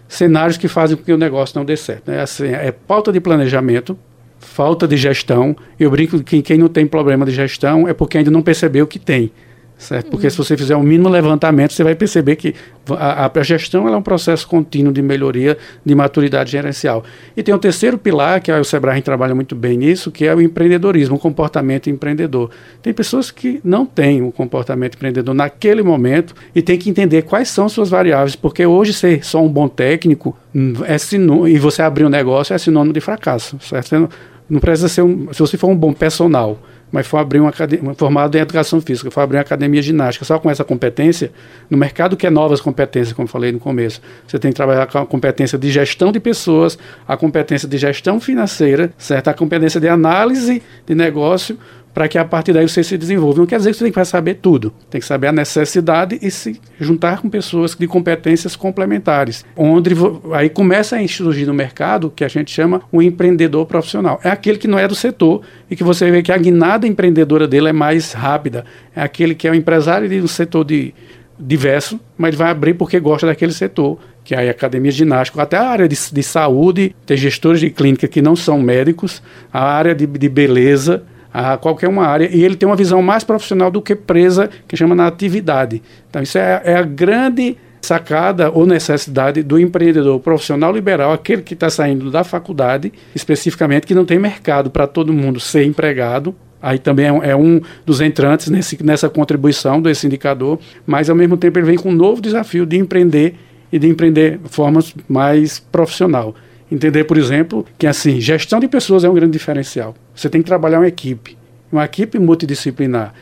cenários 0.09 0.57
que 0.57 0.67
fazem 0.67 0.97
com 0.97 1.03
que 1.03 1.13
o 1.13 1.17
negócio 1.17 1.57
não 1.57 1.63
dê 1.63 1.77
certo. 1.77 2.09
Né? 2.09 2.19
Assim, 2.19 2.47
é 2.47 2.73
falta 2.87 3.11
de 3.11 3.21
planejamento, 3.21 3.97
falta 4.39 4.87
de 4.87 4.97
gestão. 4.97 5.55
Eu 5.79 5.91
brinco 5.91 6.21
que 6.23 6.41
quem 6.41 6.57
não 6.57 6.67
tem 6.67 6.85
problema 6.87 7.25
de 7.25 7.31
gestão 7.31 7.87
é 7.87 7.93
porque 7.93 8.17
ainda 8.17 8.31
não 8.31 8.41
percebeu 8.41 8.87
que 8.87 8.97
tem. 8.97 9.31
Certo? 9.79 10.09
Porque 10.09 10.27
uhum. 10.27 10.29
se 10.29 10.37
você 10.37 10.57
fizer 10.57 10.75
um 10.75 10.83
mínimo 10.83 11.09
levantamento, 11.09 11.73
você 11.73 11.83
vai 11.83 11.95
perceber 11.95 12.35
que 12.35 12.53
a, 12.91 13.31
a 13.33 13.43
gestão 13.43 13.87
é 13.87 13.95
um 13.95 14.01
processo 14.01 14.45
contínuo 14.47 14.91
de 14.91 15.01
melhoria 15.01 15.57
de 15.83 15.95
maturidade 15.95 16.51
gerencial. 16.51 17.03
E 17.35 17.41
tem 17.41 17.55
um 17.55 17.57
terceiro 17.57 17.97
pilar, 17.97 18.41
que 18.41 18.51
é 18.51 18.59
o 18.59 18.63
Sebrae 18.63 19.01
trabalha 19.01 19.33
muito 19.33 19.55
bem 19.55 19.77
nisso, 19.77 20.11
que 20.11 20.25
é 20.25 20.35
o 20.35 20.41
empreendedorismo, 20.41 21.15
o 21.15 21.19
comportamento 21.19 21.89
empreendedor. 21.89 22.51
Tem 22.81 22.93
pessoas 22.93 23.31
que 23.31 23.61
não 23.63 23.85
têm 23.85 24.21
o 24.21 24.31
comportamento 24.31 24.95
empreendedor 24.95 25.33
naquele 25.33 25.81
momento 25.81 26.35
e 26.53 26.61
tem 26.61 26.77
que 26.77 26.89
entender 26.89 27.21
quais 27.21 27.47
são 27.47 27.69
suas 27.69 27.89
variáveis, 27.89 28.35
porque 28.35 28.65
hoje 28.65 28.91
ser 28.91 29.25
só 29.25 29.41
um 29.41 29.47
bom 29.49 29.69
técnico 29.69 30.35
hum, 30.53 30.73
é 30.85 30.97
sinônimo, 30.97 31.47
e 31.47 31.57
você 31.57 31.81
abrir 31.81 32.03
um 32.03 32.09
negócio 32.09 32.53
é 32.53 32.57
sinônimo 32.57 32.93
de 32.93 32.99
fracasso, 32.99 33.57
certo? 33.61 33.87
Você 33.87 33.97
não, 33.97 34.09
não 34.49 34.59
precisa 34.59 34.89
ser 34.89 35.03
um, 35.03 35.31
se 35.31 35.39
você 35.39 35.55
for 35.55 35.69
um 35.69 35.75
bom 35.75 35.93
personal, 35.93 36.59
mas 36.91 37.07
for 37.07 37.17
abrir 37.17 37.39
uma 37.39 37.49
academia, 37.49 37.93
formado 37.93 38.35
em 38.35 38.41
educação 38.41 38.81
física, 38.81 39.11
for 39.11 39.21
abrir 39.21 39.37
uma 39.37 39.41
academia 39.41 39.81
de 39.81 39.87
ginástica, 39.87 40.25
só 40.25 40.39
com 40.39 40.49
essa 40.49 40.63
competência, 40.63 41.31
no 41.69 41.77
mercado 41.77 42.17
que 42.17 42.25
é 42.25 42.29
novas 42.29 42.61
competências, 42.61 43.13
como 43.13 43.27
falei 43.27 43.51
no 43.51 43.59
começo, 43.59 44.01
você 44.27 44.39
tem 44.39 44.51
que 44.51 44.55
trabalhar 44.55 44.87
com 44.87 44.97
a 44.97 45.05
competência 45.05 45.57
de 45.57 45.71
gestão 45.71 46.11
de 46.11 46.19
pessoas, 46.19 46.77
a 47.07 47.15
competência 47.15 47.67
de 47.67 47.77
gestão 47.77 48.19
financeira, 48.19 48.91
certo? 48.97 49.27
A 49.27 49.33
competência 49.33 49.79
de 49.79 49.87
análise 49.87 50.61
de 50.85 50.95
negócio, 50.95 51.57
para 51.99 52.07
que 52.07 52.17
a 52.17 52.23
partir 52.23 52.53
daí 52.53 52.65
você 52.65 52.81
se 52.81 52.97
desenvolva. 52.97 53.39
Não 53.39 53.45
quer 53.45 53.57
dizer 53.57 53.71
que 53.71 53.77
você 53.77 53.83
tem 53.83 53.91
que 53.91 54.05
saber 54.05 54.35
tudo, 54.35 54.71
tem 54.89 55.01
que 55.01 55.05
saber 55.05 55.27
a 55.27 55.33
necessidade 55.33 56.17
e 56.21 56.31
se 56.31 56.57
juntar 56.79 57.21
com 57.21 57.29
pessoas 57.29 57.75
de 57.75 57.85
competências 57.87 58.55
complementares, 58.55 59.45
onde 59.53 59.91
aí 60.31 60.47
começa 60.47 60.95
a 60.95 61.05
surgir 61.09 61.45
no 61.45 61.53
mercado 61.53 62.09
que 62.09 62.23
a 62.23 62.29
gente 62.29 62.51
chama 62.51 62.81
um 62.93 63.01
empreendedor 63.01 63.65
profissional. 63.65 64.17
É 64.23 64.29
aquele 64.29 64.57
que 64.57 64.65
não 64.65 64.79
é 64.79 64.87
do 64.87 64.95
setor 64.95 65.41
e 65.69 65.75
que 65.75 65.83
você 65.83 66.09
vê 66.09 66.23
que 66.23 66.31
a 66.31 66.37
guinada 66.37 66.87
empreendedora 66.87 67.45
dele 67.45 67.67
é 67.67 67.73
mais 67.73 68.13
rápida. 68.13 68.63
É 68.95 69.01
aquele 69.01 69.35
que 69.35 69.45
é 69.45 69.51
um 69.51 69.55
empresário 69.55 70.07
de 70.07 70.21
um 70.21 70.27
setor 70.27 70.63
de 70.63 70.93
diverso, 71.37 71.99
mas 72.17 72.33
vai 72.33 72.49
abrir 72.49 72.75
porque 72.75 72.97
gosta 72.97 73.27
daquele 73.27 73.51
setor, 73.51 73.99
que 74.23 74.33
é 74.33 74.47
a 74.47 74.51
academia 74.51 74.91
ginástica, 74.91 75.41
até 75.41 75.57
a 75.57 75.67
área 75.67 75.87
de, 75.87 75.97
de 76.13 76.23
saúde, 76.23 76.95
tem 77.05 77.17
gestores 77.17 77.59
de 77.59 77.69
clínica 77.69 78.07
que 78.07 78.21
não 78.21 78.37
são 78.37 78.61
médicos, 78.61 79.21
a 79.51 79.63
área 79.63 79.93
de, 79.93 80.07
de 80.07 80.29
beleza, 80.29 81.03
a 81.33 81.57
qualquer 81.57 81.87
uma 81.87 82.05
área, 82.05 82.29
e 82.31 82.43
ele 82.43 82.55
tem 82.55 82.67
uma 82.67 82.75
visão 82.75 83.01
mais 83.01 83.23
profissional 83.23 83.69
do 83.69 83.81
que 83.81 83.95
presa, 83.95 84.49
que 84.67 84.75
chama 84.75 84.95
na 84.95 85.07
atividade. 85.07 85.81
Então, 86.09 86.21
isso 86.21 86.37
é, 86.37 86.61
é 86.63 86.75
a 86.75 86.81
grande 86.81 87.57
sacada 87.81 88.51
ou 88.51 88.65
necessidade 88.65 89.41
do 89.43 89.59
empreendedor 89.59 90.19
profissional 90.19 90.71
liberal, 90.71 91.13
aquele 91.13 91.41
que 91.41 91.53
está 91.53 91.69
saindo 91.69 92.11
da 92.11 92.23
faculdade, 92.23 92.91
especificamente, 93.15 93.87
que 93.87 93.95
não 93.95 94.05
tem 94.05 94.19
mercado 94.19 94.69
para 94.69 94.85
todo 94.87 95.13
mundo 95.13 95.39
ser 95.39 95.63
empregado. 95.63 96.35
Aí 96.61 96.77
também 96.77 97.05
é 97.05 97.13
um, 97.13 97.23
é 97.23 97.35
um 97.35 97.61
dos 97.85 98.01
entrantes 98.01 98.49
nesse, 98.49 98.83
nessa 98.83 99.09
contribuição 99.09 99.81
desse 99.81 100.05
indicador, 100.05 100.59
mas 100.85 101.09
ao 101.09 101.15
mesmo 101.15 101.37
tempo 101.37 101.57
ele 101.57 101.65
vem 101.65 101.77
com 101.77 101.89
um 101.89 101.95
novo 101.95 102.21
desafio 102.21 102.65
de 102.65 102.77
empreender 102.77 103.35
e 103.71 103.79
de 103.79 103.87
empreender 103.87 104.39
de 104.39 105.03
mais 105.07 105.59
profissional. 105.59 106.35
Entender, 106.71 107.05
por 107.05 107.17
exemplo, 107.17 107.65
que 107.77 107.87
assim, 107.87 108.19
gestão 108.19 108.59
de 108.59 108.67
pessoas 108.67 109.03
é 109.03 109.09
um 109.09 109.13
grande 109.13 109.31
diferencial. 109.31 109.95
Você 110.19 110.29
tem 110.29 110.41
que 110.41 110.47
trabalhar 110.47 110.79
uma 110.79 110.87
equipe, 110.87 111.37
uma 111.71 111.85
equipe 111.85 112.19
multidisciplinar. 112.19 113.13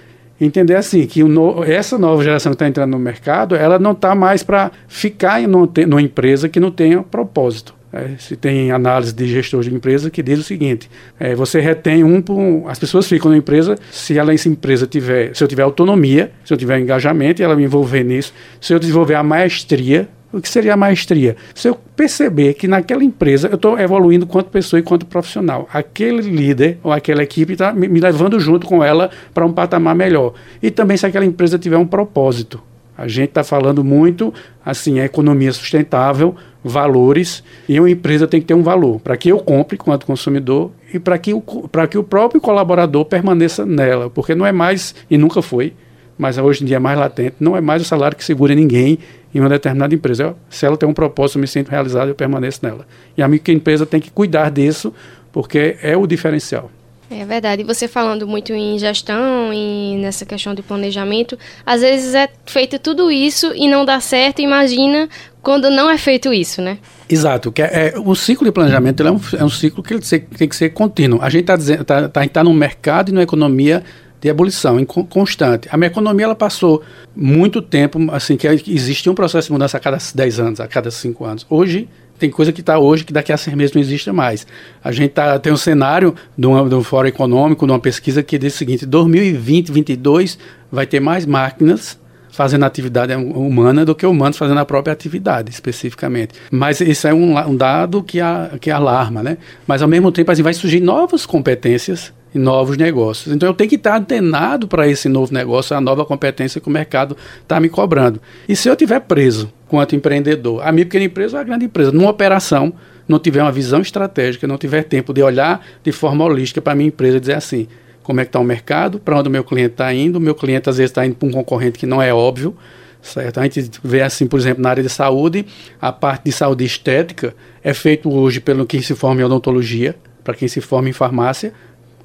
Entender 0.42 0.74
assim 0.74 1.06
que 1.06 1.24
no, 1.24 1.63
essa 1.63 1.96
nova 1.96 2.24
geração 2.24 2.51
que 2.51 2.56
está 2.56 2.68
entrando 2.68 2.89
no 2.89 2.98
mercado, 2.98 3.56
ela 3.56 3.77
não 3.77 3.92
está 3.92 4.16
mais 4.16 4.42
para 4.42 4.72
ficar 4.88 5.39
em 5.39 5.46
numa, 5.46 6.01
empresa 6.01 6.50
que 6.50 6.60
não 6.60 6.72
tenha 6.72 7.04
propósito. 7.04 7.75
É, 7.94 8.16
se 8.18 8.36
tem 8.36 8.72
análise 8.72 9.13
de 9.13 9.27
gestor 9.27 9.62
de 9.62 9.74
empresa 9.74 10.10
que 10.10 10.24
diz 10.24 10.39
o 10.39 10.44
seguinte: 10.44 10.89
é, 11.20 11.36
você 11.36 11.60
retém 11.60 12.04
um, 12.04 12.24
um, 12.32 12.68
as 12.68 12.80
pessoas 12.80 13.08
ficam 13.08 13.30
na 13.30 13.38
empresa 13.38 13.77
se 13.92 14.18
ela 14.18 14.34
essa 14.34 14.50
empresa 14.50 14.88
tiver, 14.88 15.36
se 15.36 15.44
eu 15.44 15.48
tiver 15.48 15.63
autonomia, 15.63 16.32
se 16.44 16.51
eu 16.51 16.58
tiver 16.58 16.80
engajamento 16.80 17.42
e 17.42 17.46
ela 17.46 17.56
me 17.56 17.63
envolver 17.63 18.04
nisso, 18.04 18.34
se 18.60 18.74
eu 18.74 18.80
desenvolver 18.80 19.13
a 19.13 19.24
maestria 19.24 20.10
o 20.31 20.41
que 20.41 20.50
seria 20.50 20.74
a 20.74 20.77
maestria? 20.77 21.36
Se 21.55 21.69
eu 21.69 21.75
perceber 21.96 22.53
que 22.53 22.67
naquela 22.67 23.03
empresa 23.03 23.48
eu 23.48 23.55
estou 23.55 23.79
evoluindo 23.79 24.27
quanto 24.27 24.50
pessoa 24.50 24.79
e 24.79 24.84
quanto 24.84 25.05
profissional, 25.05 25.67
aquele 25.74 26.22
líder 26.22 26.79
ou 26.84 26.91
aquela 26.91 27.24
equipe 27.24 27.53
está 27.53 27.74
me, 27.74 27.88
me 27.88 28.00
levando 28.00 28.39
junto 28.39 28.67
com 28.67 28.84
ela 28.84 29.10
para 29.34 29.46
um 29.46 29.53
patamar 29.53 29.96
melhor. 29.96 30.34
E 30.62 30.69
também 30.69 30.98
se 30.98 31.05
aquela 31.05 31.25
empresa 31.25 31.57
tiver 31.57 31.77
um 31.77 31.88
propósito. 31.88 32.62
A 32.98 33.07
gente 33.07 33.29
está 33.29 33.43
falando 33.43 33.84
muito, 33.84 34.34
assim, 34.65 35.00
a 35.00 35.05
economia 35.05 35.53
sustentável, 35.53 36.36
valores, 36.63 37.43
e 37.69 37.79
uma 37.79 37.89
empresa 37.89 38.27
tem 38.27 38.41
que 38.41 38.48
ter 38.48 38.55
um 38.55 38.63
valor 38.63 39.00
para 39.00 39.15
que 39.15 39.29
eu 39.29 39.38
compre 39.38 39.77
quanto 39.77 40.05
consumidor 40.05 40.72
e 40.91 41.00
para 41.00 41.17
que, 41.19 41.31
o, 41.31 41.43
que 41.89 41.98
o 41.98 42.03
próprio 42.03 42.41
colaborador 42.41 43.05
permaneça 43.05 43.65
nela, 43.67 44.10
porque 44.10 44.34
não 44.34 44.48
é 44.48 44.51
mais, 44.51 44.96
e 45.10 45.17
nunca 45.17 45.43
foi, 45.43 45.74
mas 46.17 46.38
hoje 46.38 46.63
em 46.63 46.65
dia 46.65 46.77
é 46.77 46.79
mais 46.79 46.97
latente, 46.97 47.36
não 47.39 47.55
é 47.55 47.62
mais 47.62 47.81
o 47.81 47.86
salário 47.86 48.17
que 48.17 48.24
segura 48.24 48.55
ninguém 48.55 49.00
em 49.33 49.39
uma 49.39 49.50
determinada 49.50 49.93
empresa. 49.93 50.24
Eu, 50.24 50.38
se 50.50 50.65
ela 50.65 50.77
tem 50.77 50.88
um 50.88 50.93
propósito, 50.93 51.38
eu 51.38 51.41
me 51.41 51.47
sinto 51.47 51.69
realizado, 51.69 52.09
eu 52.09 52.15
permaneço 52.15 52.59
nela. 52.63 52.88
E 53.15 53.21
a 53.21 53.27
microempresa 53.27 53.86
tem 53.86 54.00
que 54.00 54.09
cuidar 54.09 54.50
disso, 54.50 54.93
porque 55.31 55.77
é 55.81 55.95
o 55.95 56.07
diferencial. 56.07 56.71
É 57.09 57.24
verdade. 57.24 57.62
E 57.62 57.65
você 57.65 57.88
falando 57.88 58.27
muito 58.27 58.51
em 58.51 58.77
gestão 58.77 59.53
e 59.53 59.95
nessa 59.97 60.25
questão 60.25 60.53
de 60.53 60.62
planejamento, 60.62 61.38
às 61.65 61.79
vezes 61.79 62.13
é 62.13 62.27
feito 62.45 62.77
tudo 62.79 63.09
isso 63.09 63.53
e 63.55 63.67
não 63.67 63.86
dá 63.86 64.00
certo. 64.01 64.41
Imagina 64.41 65.07
quando 65.41 65.69
não 65.69 65.89
é 65.89 65.97
feito 65.97 66.33
isso, 66.33 66.62
né? 66.62 66.79
Exato. 67.07 67.50
Que 67.50 67.62
é, 67.62 67.93
é 67.95 68.00
o 68.00 68.13
ciclo 68.13 68.45
de 68.45 68.51
planejamento 68.51 69.07
é 69.07 69.12
um, 69.12 69.19
é, 69.39 69.43
um, 69.43 69.50
ciclo 69.50 69.81
que 69.81 69.97
tem 70.38 70.50
que 70.50 70.55
ser 70.55 70.71
contínuo. 70.71 71.21
A 71.21 71.29
gente 71.29 71.50
está 71.50 71.83
tá, 71.86 72.09
tá, 72.09 72.27
tá 72.27 72.43
no 72.43 72.53
mercado 72.53 73.09
e 73.09 73.13
na 73.13 73.24
economia 73.24 73.83
de 74.27 74.31
ebulição 74.31 74.84
constante. 74.86 75.67
A 75.72 75.77
minha 75.77 75.88
economia 75.88 76.25
ela 76.25 76.36
passou 76.36 76.84
muito 77.15 77.62
tempo, 77.62 78.00
assim, 78.12 78.36
que 78.36 78.48
existia 78.48 79.12
um 79.12 79.15
processo 79.15 79.48
de 79.48 79.53
mudança 79.53 79.77
a 79.77 79.79
cada 79.79 79.98
10 80.13 80.39
anos, 80.39 80.60
a 80.60 80.67
cada 80.67 80.91
5 80.91 81.25
anos. 81.25 81.46
Hoje, 81.50 81.88
tem 82.19 82.29
coisa 82.29 82.51
que 82.51 82.62
está 82.62 82.79
hoje 82.79 83.03
que 83.03 83.13
daqui 83.13 83.31
a 83.31 83.38
seis 83.38 83.55
meses 83.55 83.75
não 83.75 83.81
existe 83.81 84.12
mais. 84.12 84.46
A 84.84 84.91
gente 84.91 85.12
tá, 85.12 85.38
tem 85.38 85.53
um 85.53 85.57
cenário 85.57 86.15
de, 86.38 86.48
um 86.48 86.84
fórum 86.84 87.07
econômico, 87.07 87.65
de 87.65 87.72
uma 87.72 87.79
pesquisa 87.79 88.24
que 88.24 88.38
diz 88.38 88.55
o 88.55 88.57
seguinte, 88.57 88.86
2020, 88.86 89.67
2022 89.67 90.38
vai 90.72 90.88
ter 90.88 91.00
mais 91.00 91.25
máquinas 91.25 91.98
fazendo 92.31 92.65
atividade 92.65 93.15
humana 93.15 93.84
do 93.84 93.96
que 93.96 94.05
humanos 94.05 94.38
fazendo 94.38 94.60
a 94.60 94.65
própria 94.65 94.93
atividade, 94.93 95.50
especificamente. 95.50 96.36
Mas 96.51 96.81
isso 96.81 97.07
é 97.07 97.13
um, 97.13 97.38
um 97.38 97.55
dado 97.55 98.03
que, 98.03 98.19
a, 98.19 98.51
que 98.60 98.69
alarma, 98.69 99.24
né? 99.24 99.38
Mas, 99.65 99.81
ao 99.81 99.88
mesmo 99.88 100.12
tempo, 100.12 100.31
assim, 100.31 100.43
vai 100.43 100.53
surgir 100.53 100.79
novas 100.79 101.25
competências 101.25 102.13
novos 102.38 102.77
negócios. 102.77 103.34
Então 103.34 103.50
eu 103.50 103.53
tenho 103.53 103.70
que 103.70 103.75
estar 103.75 103.98
antenado 103.98 104.67
para 104.67 104.88
esse 104.88 105.10
novo 105.10 105.34
negócio, 105.34 105.75
a 105.75 105.82
nova 105.82 106.06
competência 106.06 106.62
que 106.62 106.67
o 106.67 106.72
mercado 106.72 107.17
está 107.41 107.60
me 107.60 107.70
cobrando. 107.70 108.22
E 108.48 108.56
se 108.56 108.70
eu 108.70 108.75
tiver 108.75 109.00
preso 109.01 109.51
quanto 109.67 109.96
empreendedor, 109.96 110.62
a 110.65 110.72
minha 110.72 110.86
pequena 110.86 111.06
empresa 111.06 111.38
ou 111.38 111.41
a 111.41 111.44
grande 111.44 111.65
empresa, 111.65 111.91
numa 111.91 112.10
operação, 112.10 112.74
não 113.08 113.20
tiver 113.20 113.41
uma 113.41 113.51
visão 113.51 113.82
estratégica, 113.82 114.48
não 114.48 114.58
tiver 114.58 114.84
tempo 114.84 115.13
de 115.13 115.22
olhar 115.22 115.65
de 115.84 115.91
forma 115.91 116.24
holística 116.24 116.62
para 116.62 116.74
a 116.74 116.75
minha 116.75 116.88
empresa 116.88 117.17
e 117.17 117.20
dizer 117.20 117.34
assim, 117.34 117.67
como 118.03 118.22
é 118.22 118.24
que 118.24 118.29
está 118.29 118.39
o 118.39 118.44
mercado, 118.44 119.00
para 119.00 119.17
onde 119.17 119.27
o 119.27 119.32
meu 119.32 119.44
cliente 119.44 119.72
está 119.72 119.94
indo, 119.94 120.17
o 120.17 120.22
meu 120.22 120.36
cliente 120.36 120.70
às 120.70 120.77
vezes 120.77 120.91
está 120.91 121.06
indo 121.06 121.15
para 121.15 121.27
um 121.27 121.32
concorrente 121.32 121.77
que 121.77 121.86
não 121.86 122.01
é 122.01 122.13
óbvio, 122.13 122.56
certo? 123.01 123.39
A 123.39 123.44
gente 123.44 123.70
vê 123.84 124.01
assim, 124.01 124.27
por 124.27 124.39
exemplo, 124.39 124.62
na 124.62 124.70
área 124.70 124.84
de 124.84 124.89
saúde, 124.89 125.46
a 125.82 125.91
parte 125.91 126.25
de 126.25 126.32
saúde 126.32 126.63
estética 126.63 127.36
é 127.63 127.74
feito 127.74 128.10
hoje 128.10 128.39
pelo 128.39 128.65
quem 128.65 128.82
se 128.82 128.96
forma 128.96 129.22
em 129.22 129.24
odontologia, 129.24 129.96
para 130.24 130.34
quem 130.34 130.48
se 130.48 130.62
forma 130.62 130.89
em 130.89 130.94
farmácia, 130.94 131.53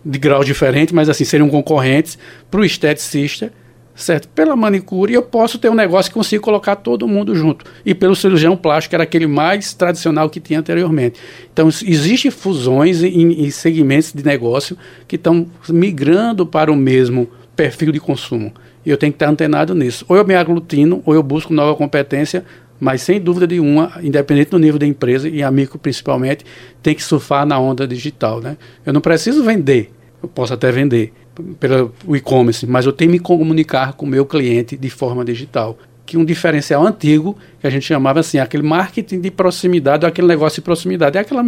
de 0.04 0.18
grau 0.18 0.42
diferente, 0.42 0.94
mas 0.94 1.08
assim, 1.08 1.24
seriam 1.24 1.48
concorrentes 1.48 2.18
para 2.50 2.60
o 2.60 2.64
esteticista, 2.64 3.52
certo? 3.94 4.28
Pela 4.28 4.56
manicure, 4.56 5.12
eu 5.12 5.22
posso 5.22 5.58
ter 5.58 5.70
um 5.70 5.74
negócio 5.74 6.10
que 6.10 6.14
consigo 6.14 6.42
colocar 6.42 6.76
todo 6.76 7.06
mundo 7.06 7.34
junto. 7.34 7.64
E 7.84 7.94
pelo 7.94 8.16
cirurgião 8.16 8.56
plástico, 8.56 8.90
que 8.90 8.96
era 8.96 9.04
aquele 9.04 9.26
mais 9.26 9.72
tradicional 9.74 10.28
que 10.28 10.40
tinha 10.40 10.58
anteriormente. 10.58 11.20
Então, 11.52 11.68
existem 11.68 12.30
fusões 12.30 13.02
em 13.02 13.50
segmentos 13.50 14.12
de 14.12 14.24
negócio 14.24 14.76
que 15.06 15.16
estão 15.16 15.46
migrando 15.68 16.46
para 16.46 16.72
o 16.72 16.76
mesmo 16.76 17.28
perfil 17.54 17.92
de 17.92 18.00
consumo. 18.00 18.52
E 18.84 18.90
eu 18.90 18.96
tenho 18.96 19.12
que 19.12 19.16
estar 19.16 19.28
antenado 19.28 19.74
nisso. 19.74 20.04
Ou 20.08 20.16
eu 20.16 20.26
me 20.26 20.34
aglutino, 20.34 21.02
ou 21.06 21.14
eu 21.14 21.22
busco 21.22 21.52
nova 21.52 21.76
competência 21.76 22.44
mas 22.82 23.00
sem 23.02 23.20
dúvida 23.20 23.46
de 23.46 23.60
uma, 23.60 23.92
independente 24.02 24.50
do 24.50 24.58
nível 24.58 24.76
da 24.76 24.84
empresa 24.84 25.28
e 25.28 25.40
amigo 25.40 25.78
principalmente, 25.78 26.44
tem 26.82 26.96
que 26.96 27.02
surfar 27.04 27.46
na 27.46 27.56
onda 27.56 27.86
digital, 27.86 28.40
né? 28.40 28.56
Eu 28.84 28.92
não 28.92 29.00
preciso 29.00 29.44
vender, 29.44 29.92
eu 30.20 30.28
posso 30.28 30.52
até 30.52 30.72
vender 30.72 31.12
pelo 31.60 31.92
e-commerce, 32.08 32.66
mas 32.66 32.84
eu 32.84 32.92
tenho 32.92 33.12
que 33.12 33.18
me 33.18 33.20
comunicar 33.20 33.92
com 33.92 34.04
o 34.04 34.08
meu 34.08 34.26
cliente 34.26 34.76
de 34.76 34.90
forma 34.90 35.24
digital. 35.24 35.78
Que 36.04 36.16
um 36.16 36.24
diferencial 36.24 36.84
antigo, 36.84 37.38
que 37.60 37.68
a 37.68 37.70
gente 37.70 37.86
chamava 37.86 38.18
assim, 38.18 38.40
aquele 38.40 38.64
marketing 38.64 39.20
de 39.20 39.30
proximidade, 39.30 40.04
aquele 40.04 40.26
negócio 40.26 40.56
de 40.56 40.62
proximidade, 40.62 41.16
é 41.16 41.20
aquela 41.20 41.44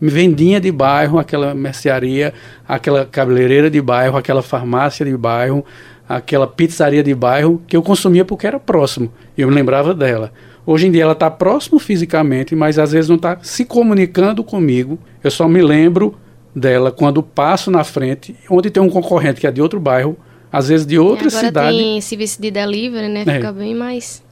vendinha 0.00 0.60
de 0.60 0.72
bairro, 0.72 1.16
aquela 1.16 1.54
mercearia, 1.54 2.34
aquela 2.66 3.06
cabeleireira 3.06 3.70
de 3.70 3.80
bairro, 3.80 4.16
aquela 4.16 4.42
farmácia 4.42 5.06
de 5.06 5.16
bairro, 5.16 5.64
aquela 6.08 6.48
pizzaria 6.48 7.04
de 7.04 7.14
bairro 7.14 7.62
que 7.68 7.76
eu 7.76 7.82
consumia 7.84 8.24
porque 8.24 8.48
era 8.48 8.58
próximo. 8.58 9.12
Eu 9.38 9.46
me 9.46 9.54
lembrava 9.54 9.94
dela. 9.94 10.32
Hoje 10.64 10.86
em 10.86 10.90
dia 10.90 11.02
ela 11.02 11.12
está 11.12 11.30
próximo 11.30 11.78
fisicamente, 11.78 12.54
mas 12.54 12.78
às 12.78 12.92
vezes 12.92 13.08
não 13.08 13.16
está 13.16 13.38
se 13.42 13.64
comunicando 13.64 14.44
comigo. 14.44 14.98
Eu 15.22 15.30
só 15.30 15.48
me 15.48 15.60
lembro 15.60 16.14
dela 16.54 16.92
quando 16.92 17.22
passo 17.22 17.70
na 17.70 17.82
frente, 17.82 18.36
onde 18.48 18.70
tem 18.70 18.82
um 18.82 18.88
concorrente 18.88 19.40
que 19.40 19.46
é 19.46 19.50
de 19.50 19.60
outro 19.60 19.80
bairro, 19.80 20.16
às 20.52 20.68
vezes 20.68 20.86
de 20.86 20.98
outra 20.98 21.28
Agora 21.28 21.46
cidade. 21.46 21.76
tem 21.76 22.00
serviço 22.00 22.40
de 22.40 22.50
delivery, 22.50 23.08
né? 23.08 23.24
É. 23.26 23.34
Fica 23.34 23.52
bem 23.52 23.74
mais. 23.74 24.22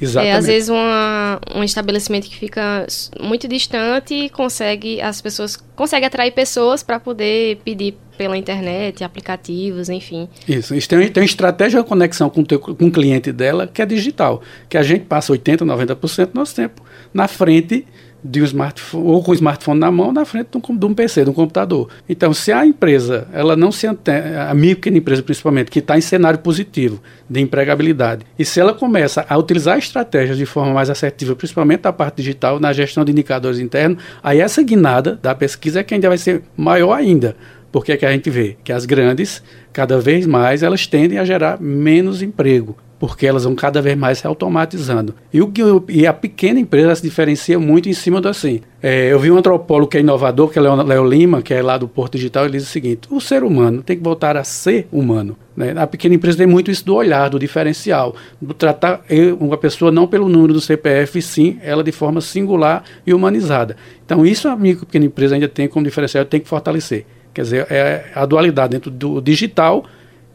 Exatamente. 0.00 0.32
É, 0.34 0.36
às 0.36 0.46
vezes 0.46 0.68
uma, 0.68 1.40
um 1.54 1.62
estabelecimento 1.64 2.28
que 2.28 2.36
fica 2.36 2.86
muito 3.20 3.48
distante 3.48 4.28
consegue 4.30 5.00
as 5.00 5.20
pessoas 5.20 5.56
consegue 5.74 6.04
atrair 6.06 6.32
pessoas 6.32 6.82
para 6.82 6.98
poder 7.00 7.56
pedir 7.64 7.96
pela 8.16 8.36
internet, 8.36 9.04
aplicativos, 9.04 9.88
enfim. 9.90 10.26
Isso. 10.48 10.74
Isso 10.74 10.88
tem, 10.88 11.06
tem 11.10 11.20
uma 11.22 11.26
estratégia 11.26 11.82
de 11.82 11.86
conexão 11.88 12.30
com, 12.30 12.40
o 12.40 12.44
teu- 12.46 12.58
com 12.58 12.86
o 12.86 12.90
cliente 12.90 13.30
dela 13.30 13.66
que 13.66 13.82
é 13.82 13.86
digital. 13.86 14.42
Que 14.70 14.78
a 14.78 14.82
gente 14.82 15.04
passa 15.04 15.32
80%, 15.32 15.58
90% 15.58 16.26
do 16.26 16.34
nosso 16.34 16.54
tempo 16.54 16.82
na 17.12 17.28
frente 17.28 17.86
de 18.30 18.42
um 18.42 18.44
smartphone, 18.44 19.04
ou 19.04 19.22
com 19.22 19.30
o 19.30 19.34
smartphone 19.34 19.78
na 19.78 19.90
mão, 19.90 20.12
na 20.12 20.24
frente 20.24 20.48
de 20.50 20.58
um, 20.58 20.76
de 20.76 20.86
um 20.86 20.94
PC, 20.94 21.24
de 21.24 21.30
um 21.30 21.32
computador. 21.32 21.88
Então, 22.08 22.32
se 22.32 22.52
a 22.52 22.66
empresa, 22.66 23.28
ela 23.32 23.56
não 23.56 23.70
se 23.70 23.86
antena, 23.86 24.50
a 24.50 24.54
e 24.54 24.74
pequena 24.74 24.98
empresa 24.98 25.22
principalmente, 25.22 25.70
que 25.70 25.78
está 25.78 25.96
em 25.96 26.00
cenário 26.00 26.38
positivo 26.40 27.00
de 27.28 27.40
empregabilidade, 27.40 28.24
e 28.38 28.44
se 28.44 28.60
ela 28.60 28.74
começa 28.74 29.24
a 29.28 29.38
utilizar 29.38 29.78
estratégias 29.78 30.36
de 30.36 30.46
forma 30.46 30.72
mais 30.72 30.90
assertiva, 30.90 31.36
principalmente 31.36 31.82
da 31.82 31.92
parte 31.92 32.16
digital, 32.16 32.58
na 32.58 32.72
gestão 32.72 33.04
de 33.04 33.12
indicadores 33.12 33.58
internos, 33.58 34.02
aí 34.22 34.40
essa 34.40 34.62
guinada 34.62 35.18
da 35.22 35.34
pesquisa 35.34 35.80
é 35.80 35.82
que 35.84 35.94
ainda 35.94 36.08
vai 36.08 36.18
ser 36.18 36.42
maior 36.56 36.92
ainda. 36.92 37.36
Porque 37.70 37.92
é 37.92 37.96
que 37.96 38.06
a 38.06 38.12
gente 38.12 38.30
vê 38.30 38.56
que 38.64 38.72
as 38.72 38.86
grandes, 38.86 39.42
cada 39.72 39.98
vez 40.00 40.26
mais, 40.26 40.62
elas 40.62 40.86
tendem 40.86 41.18
a 41.18 41.24
gerar 41.24 41.60
menos 41.60 42.22
emprego, 42.22 42.76
porque 42.98 43.26
elas 43.26 43.44
vão 43.44 43.54
cada 43.54 43.82
vez 43.82 43.96
mais 43.96 44.18
se 44.18 44.26
automatizando. 44.26 45.14
E, 45.32 45.42
o, 45.42 45.48
que 45.48 45.62
o- 45.62 45.84
e 45.88 46.06
a 46.06 46.12
pequena 46.12 46.58
empresa 46.58 46.94
se 46.94 47.02
diferencia 47.02 47.58
muito 47.58 47.88
em 47.88 47.92
cima 47.92 48.20
do 48.20 48.28
assim. 48.28 48.60
É, 48.82 49.12
eu 49.12 49.18
vi 49.18 49.30
um 49.30 49.36
antropólogo 49.36 49.90
que 49.90 49.96
é 49.96 50.00
inovador, 50.00 50.48
que 50.48 50.58
é 50.58 50.62
Leo 50.62 51.04
Lima, 51.06 51.42
que 51.42 51.52
é 51.52 51.60
lá 51.62 51.76
do 51.76 51.86
Porto 51.88 52.12
Digital, 52.16 52.44
ele 52.46 52.56
diz 52.58 52.62
o 52.66 52.70
seguinte: 52.70 53.08
o 53.10 53.20
ser 53.20 53.42
humano 53.44 53.82
tem 53.82 53.96
que 53.96 54.02
voltar 54.02 54.36
a 54.36 54.44
ser 54.44 54.86
humano. 54.90 55.36
né? 55.56 55.74
A 55.76 55.86
pequena 55.86 56.14
empresa 56.14 56.38
tem 56.38 56.46
muito 56.46 56.70
isso 56.70 56.84
do 56.86 56.94
olhar, 56.94 57.28
do 57.28 57.38
diferencial, 57.38 58.14
do 58.40 58.54
tratar 58.54 59.02
eu- 59.10 59.36
uma 59.36 59.56
pessoa 59.56 59.90
não 59.92 60.06
pelo 60.06 60.28
número 60.28 60.52
do 60.52 60.60
CPF, 60.60 61.20
sim 61.20 61.58
ela 61.62 61.82
de 61.84 61.92
forma 61.92 62.20
singular 62.20 62.82
e 63.06 63.12
humanizada. 63.12 63.76
Então, 64.04 64.24
isso 64.24 64.48
a 64.48 64.56
e 64.62 64.74
pequena 64.74 65.04
empresa 65.06 65.34
ainda 65.34 65.48
tem 65.48 65.66
como 65.68 65.84
diferencial, 65.84 66.24
tem 66.24 66.40
que 66.40 66.48
fortalecer. 66.48 67.04
Quer 67.34 67.42
dizer, 67.42 67.66
é 67.70 68.06
a 68.14 68.24
dualidade 68.24 68.70
dentro 68.70 68.90
do 68.90 69.20
digital, 69.20 69.84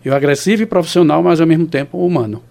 e 0.03 0.09
o 0.09 0.15
agressivo 0.15 0.63
e 0.63 0.65
profissional, 0.65 1.21
mas 1.21 1.39
ao 1.39 1.45
mesmo 1.45 1.67
tempo 1.67 2.03
humano. 2.03 2.41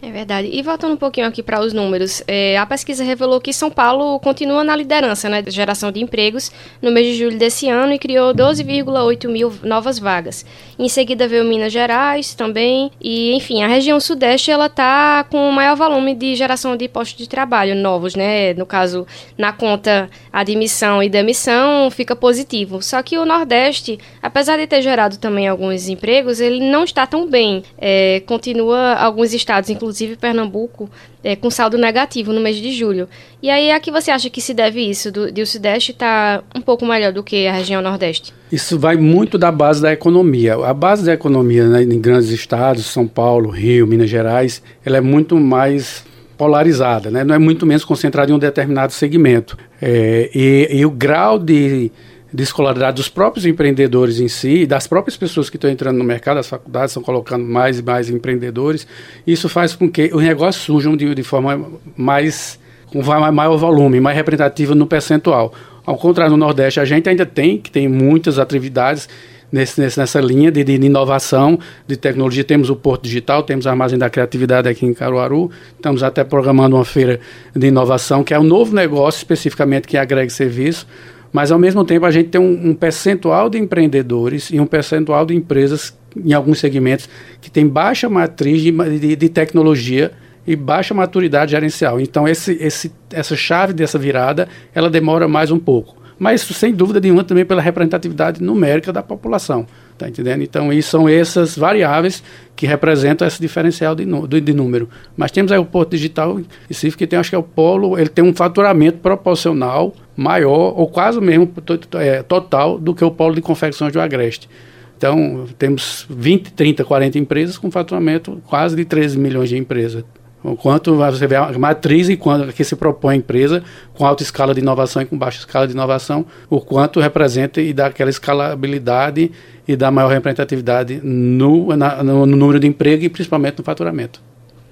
É 0.00 0.12
verdade. 0.12 0.48
E 0.52 0.62
voltando 0.62 0.92
um 0.92 0.96
pouquinho 0.96 1.26
aqui 1.26 1.42
para 1.42 1.60
os 1.60 1.72
números, 1.72 2.22
é, 2.28 2.56
a 2.56 2.64
pesquisa 2.64 3.02
revelou 3.02 3.40
que 3.40 3.52
São 3.52 3.68
Paulo 3.68 4.20
continua 4.20 4.62
na 4.62 4.76
liderança 4.76 5.28
né, 5.28 5.42
de 5.42 5.50
geração 5.50 5.90
de 5.90 6.00
empregos 6.00 6.52
no 6.80 6.92
mês 6.92 7.08
de 7.08 7.14
julho 7.16 7.36
desse 7.36 7.68
ano 7.68 7.92
e 7.92 7.98
criou 7.98 8.32
12,8 8.32 9.28
mil 9.28 9.52
novas 9.64 9.98
vagas. 9.98 10.46
Em 10.78 10.88
seguida 10.88 11.26
veio 11.26 11.44
Minas 11.44 11.72
Gerais 11.72 12.32
também. 12.32 12.92
E, 13.00 13.34
enfim, 13.34 13.60
a 13.64 13.66
região 13.66 13.98
sudeste 13.98 14.52
ela 14.52 14.66
está 14.66 15.24
com 15.24 15.48
o 15.48 15.52
maior 15.52 15.74
volume 15.74 16.14
de 16.14 16.36
geração 16.36 16.76
de 16.76 16.86
postos 16.86 17.18
de 17.18 17.28
trabalho 17.28 17.74
novos, 17.74 18.14
né? 18.14 18.54
No 18.54 18.64
caso, 18.64 19.04
na 19.36 19.52
conta 19.52 20.08
admissão 20.32 21.02
e 21.02 21.08
demissão 21.08 21.90
fica 21.90 22.14
positivo. 22.14 22.80
Só 22.82 23.02
que 23.02 23.18
o 23.18 23.26
Nordeste, 23.26 23.98
apesar 24.22 24.58
de 24.58 24.68
ter 24.68 24.80
gerado 24.80 25.16
também 25.16 25.48
alguns 25.48 25.88
empregos, 25.88 26.40
ele 26.40 26.70
não 26.70 26.84
está 26.84 27.04
tão 27.04 27.28
bem. 27.28 27.64
É, 27.76 28.22
continua 28.24 28.94
alguns 28.94 29.34
estados, 29.34 29.68
inclusive 29.68 29.87
Pernambuco, 30.16 30.90
é, 31.22 31.36
com 31.36 31.50
saldo 31.50 31.78
negativo 31.78 32.32
no 32.32 32.40
mês 32.40 32.56
de 32.56 32.72
julho. 32.72 33.08
E 33.42 33.50
aí, 33.50 33.70
a 33.70 33.80
que 33.80 33.90
você 33.90 34.10
acha 34.10 34.30
que 34.30 34.40
se 34.40 34.54
deve 34.54 34.80
isso? 34.80 35.10
Do, 35.10 35.30
de 35.30 35.42
o 35.42 35.46
Sudeste 35.46 35.92
estar 35.92 36.42
um 36.54 36.60
pouco 36.60 36.84
melhor 36.86 37.12
do 37.12 37.22
que 37.22 37.46
a 37.46 37.52
região 37.52 37.80
Nordeste? 37.80 38.32
Isso 38.50 38.78
vai 38.78 38.96
muito 38.96 39.36
da 39.38 39.52
base 39.52 39.80
da 39.82 39.92
economia. 39.92 40.54
A 40.54 40.74
base 40.74 41.04
da 41.04 41.12
economia 41.12 41.66
né, 41.68 41.82
em 41.82 42.00
grandes 42.00 42.30
estados, 42.30 42.86
São 42.86 43.06
Paulo, 43.06 43.50
Rio, 43.50 43.86
Minas 43.86 44.10
Gerais, 44.10 44.62
ela 44.84 44.96
é 44.96 45.00
muito 45.00 45.36
mais 45.36 46.04
polarizada, 46.38 47.10
né? 47.10 47.24
não 47.24 47.34
é 47.34 47.38
muito 47.38 47.66
menos 47.66 47.84
concentrada 47.84 48.30
em 48.30 48.34
um 48.34 48.38
determinado 48.38 48.92
segmento. 48.92 49.58
É, 49.82 50.30
e, 50.32 50.68
e 50.70 50.86
o 50.86 50.90
grau 50.90 51.36
de, 51.36 51.90
de 52.32 52.42
escolaridade 52.42 52.96
dos 52.96 53.08
próprios 53.08 53.46
empreendedores 53.46 54.20
em 54.20 54.28
si, 54.28 54.66
das 54.66 54.86
próprias 54.86 55.16
pessoas 55.16 55.48
que 55.48 55.56
estão 55.56 55.70
entrando 55.70 55.96
no 55.96 56.04
mercado, 56.04 56.38
as 56.38 56.48
faculdades 56.48 56.90
estão 56.90 57.02
colocando 57.02 57.44
mais 57.44 57.78
e 57.78 57.82
mais 57.82 58.10
empreendedores, 58.10 58.86
isso 59.26 59.48
faz 59.48 59.74
com 59.74 59.90
que 59.90 60.10
os 60.12 60.22
negócios 60.22 60.62
surjam 60.64 60.96
de, 60.96 61.14
de 61.14 61.22
forma 61.22 61.70
mais 61.96 62.58
com 62.92 63.02
maior 63.32 63.56
volume, 63.56 64.00
mais 64.00 64.16
representativa 64.16 64.74
no 64.74 64.86
percentual. 64.86 65.52
Ao 65.84 65.96
contrário, 65.96 66.32
no 66.32 66.36
Nordeste, 66.36 66.80
a 66.80 66.84
gente 66.84 67.08
ainda 67.08 67.24
tem, 67.24 67.58
que 67.58 67.70
tem 67.70 67.88
muitas 67.88 68.38
atividades 68.38 69.08
nesse- 69.50 69.80
nessa 69.80 70.20
linha 70.20 70.50
de, 70.50 70.62
de 70.62 70.74
inovação, 70.74 71.58
de 71.86 71.96
tecnologia. 71.96 72.44
Temos 72.44 72.68
o 72.68 72.76
Porto 72.76 73.04
Digital, 73.04 73.42
temos 73.42 73.66
a 73.66 73.70
Armazém 73.70 73.98
da 73.98 74.10
Criatividade 74.10 74.68
aqui 74.68 74.84
em 74.84 74.92
Caruaru, 74.92 75.50
estamos 75.76 76.02
até 76.02 76.24
programando 76.24 76.76
uma 76.76 76.84
feira 76.84 77.20
de 77.56 77.66
inovação, 77.68 78.22
que 78.22 78.34
é 78.34 78.38
um 78.38 78.42
novo 78.44 78.74
negócio 78.74 79.18
especificamente 79.18 79.88
que 79.88 79.96
agrega 79.96 80.28
serviço, 80.30 80.86
mas 81.32 81.50
ao 81.52 81.58
mesmo 81.58 81.84
tempo 81.84 82.06
a 82.06 82.10
gente 82.10 82.28
tem 82.28 82.40
um, 82.40 82.70
um 82.70 82.74
percentual 82.74 83.48
de 83.48 83.58
empreendedores 83.58 84.50
e 84.50 84.58
um 84.60 84.66
percentual 84.66 85.26
de 85.26 85.34
empresas 85.34 85.96
em 86.16 86.32
alguns 86.32 86.58
segmentos 86.58 87.08
que 87.40 87.50
tem 87.50 87.66
baixa 87.66 88.08
matriz 88.08 88.62
de, 88.62 88.72
de, 88.98 89.16
de 89.16 89.28
tecnologia 89.28 90.12
e 90.46 90.56
baixa 90.56 90.94
maturidade 90.94 91.50
gerencial. 91.50 92.00
Então, 92.00 92.26
esse, 92.26 92.52
esse, 92.60 92.90
essa 93.12 93.36
chave 93.36 93.74
dessa 93.74 93.98
virada, 93.98 94.48
ela 94.74 94.88
demora 94.88 95.28
mais 95.28 95.50
um 95.50 95.58
pouco. 95.58 95.96
Mas, 96.18 96.40
sem 96.40 96.72
dúvida 96.72 96.98
nenhuma, 96.98 97.22
também 97.22 97.44
pela 97.44 97.60
representatividade 97.60 98.42
numérica 98.42 98.90
da 98.92 99.02
população. 99.02 99.66
Tá 99.98 100.08
entendendo? 100.08 100.42
Então, 100.42 100.72
isso 100.72 100.90
são 100.90 101.08
essas 101.08 101.58
variáveis 101.58 102.22
que 102.54 102.66
representam 102.66 103.26
esse 103.26 103.40
diferencial 103.40 103.96
de, 103.96 104.04
de, 104.04 104.40
de 104.40 104.52
número. 104.52 104.88
Mas 105.16 105.32
temos 105.32 105.50
aí 105.50 105.58
o 105.58 105.64
Porto 105.64 105.90
Digital 105.90 106.40
específico, 106.70 106.98
que 106.98 107.06
tem, 107.06 107.18
acho 107.18 107.30
que 107.30 107.34
é 107.34 107.38
o 107.38 107.42
polo, 107.42 107.98
ele 107.98 108.08
tem 108.08 108.24
um 108.24 108.32
faturamento 108.32 108.98
proporcional 108.98 109.92
maior, 110.16 110.72
ou 110.78 110.86
quase 110.86 111.20
mesmo 111.20 111.52
é, 111.94 112.22
total, 112.22 112.78
do 112.78 112.94
que 112.94 113.04
o 113.04 113.10
polo 113.10 113.34
de 113.34 113.40
confecções 113.40 113.92
do 113.92 114.00
Agreste. 114.00 114.48
Então, 114.96 115.46
temos 115.58 116.06
20, 116.08 116.52
30, 116.52 116.84
40 116.84 117.18
empresas 117.18 117.58
com 117.58 117.70
faturamento 117.70 118.40
quase 118.46 118.76
de 118.76 118.84
13 118.84 119.18
milhões 119.18 119.48
de 119.48 119.56
empresas. 119.56 120.04
O 120.42 120.56
quanto 120.56 120.94
você 120.94 121.26
vê 121.26 121.34
a 121.36 121.50
matriz 121.58 122.08
e 122.08 122.16
quando 122.16 122.52
que 122.52 122.62
se 122.62 122.76
propõe 122.76 123.14
a 123.14 123.16
empresa 123.18 123.62
com 123.92 124.06
alta 124.06 124.22
escala 124.22 124.54
de 124.54 124.60
inovação 124.60 125.02
e 125.02 125.04
com 125.06 125.18
baixa 125.18 125.38
escala 125.40 125.66
de 125.66 125.72
inovação, 125.72 126.24
o 126.48 126.60
quanto 126.60 127.00
representa 127.00 127.60
e 127.60 127.72
dá 127.72 127.86
aquela 127.86 128.08
escalabilidade 128.10 129.32
e 129.66 129.74
dá 129.76 129.90
maior 129.90 130.08
representatividade 130.08 131.00
no, 131.02 131.76
na- 131.76 132.02
no 132.04 132.24
número 132.24 132.60
de 132.60 132.66
emprego 132.66 133.04
e 133.04 133.08
principalmente 133.08 133.58
no 133.58 133.64
faturamento. 133.64 134.20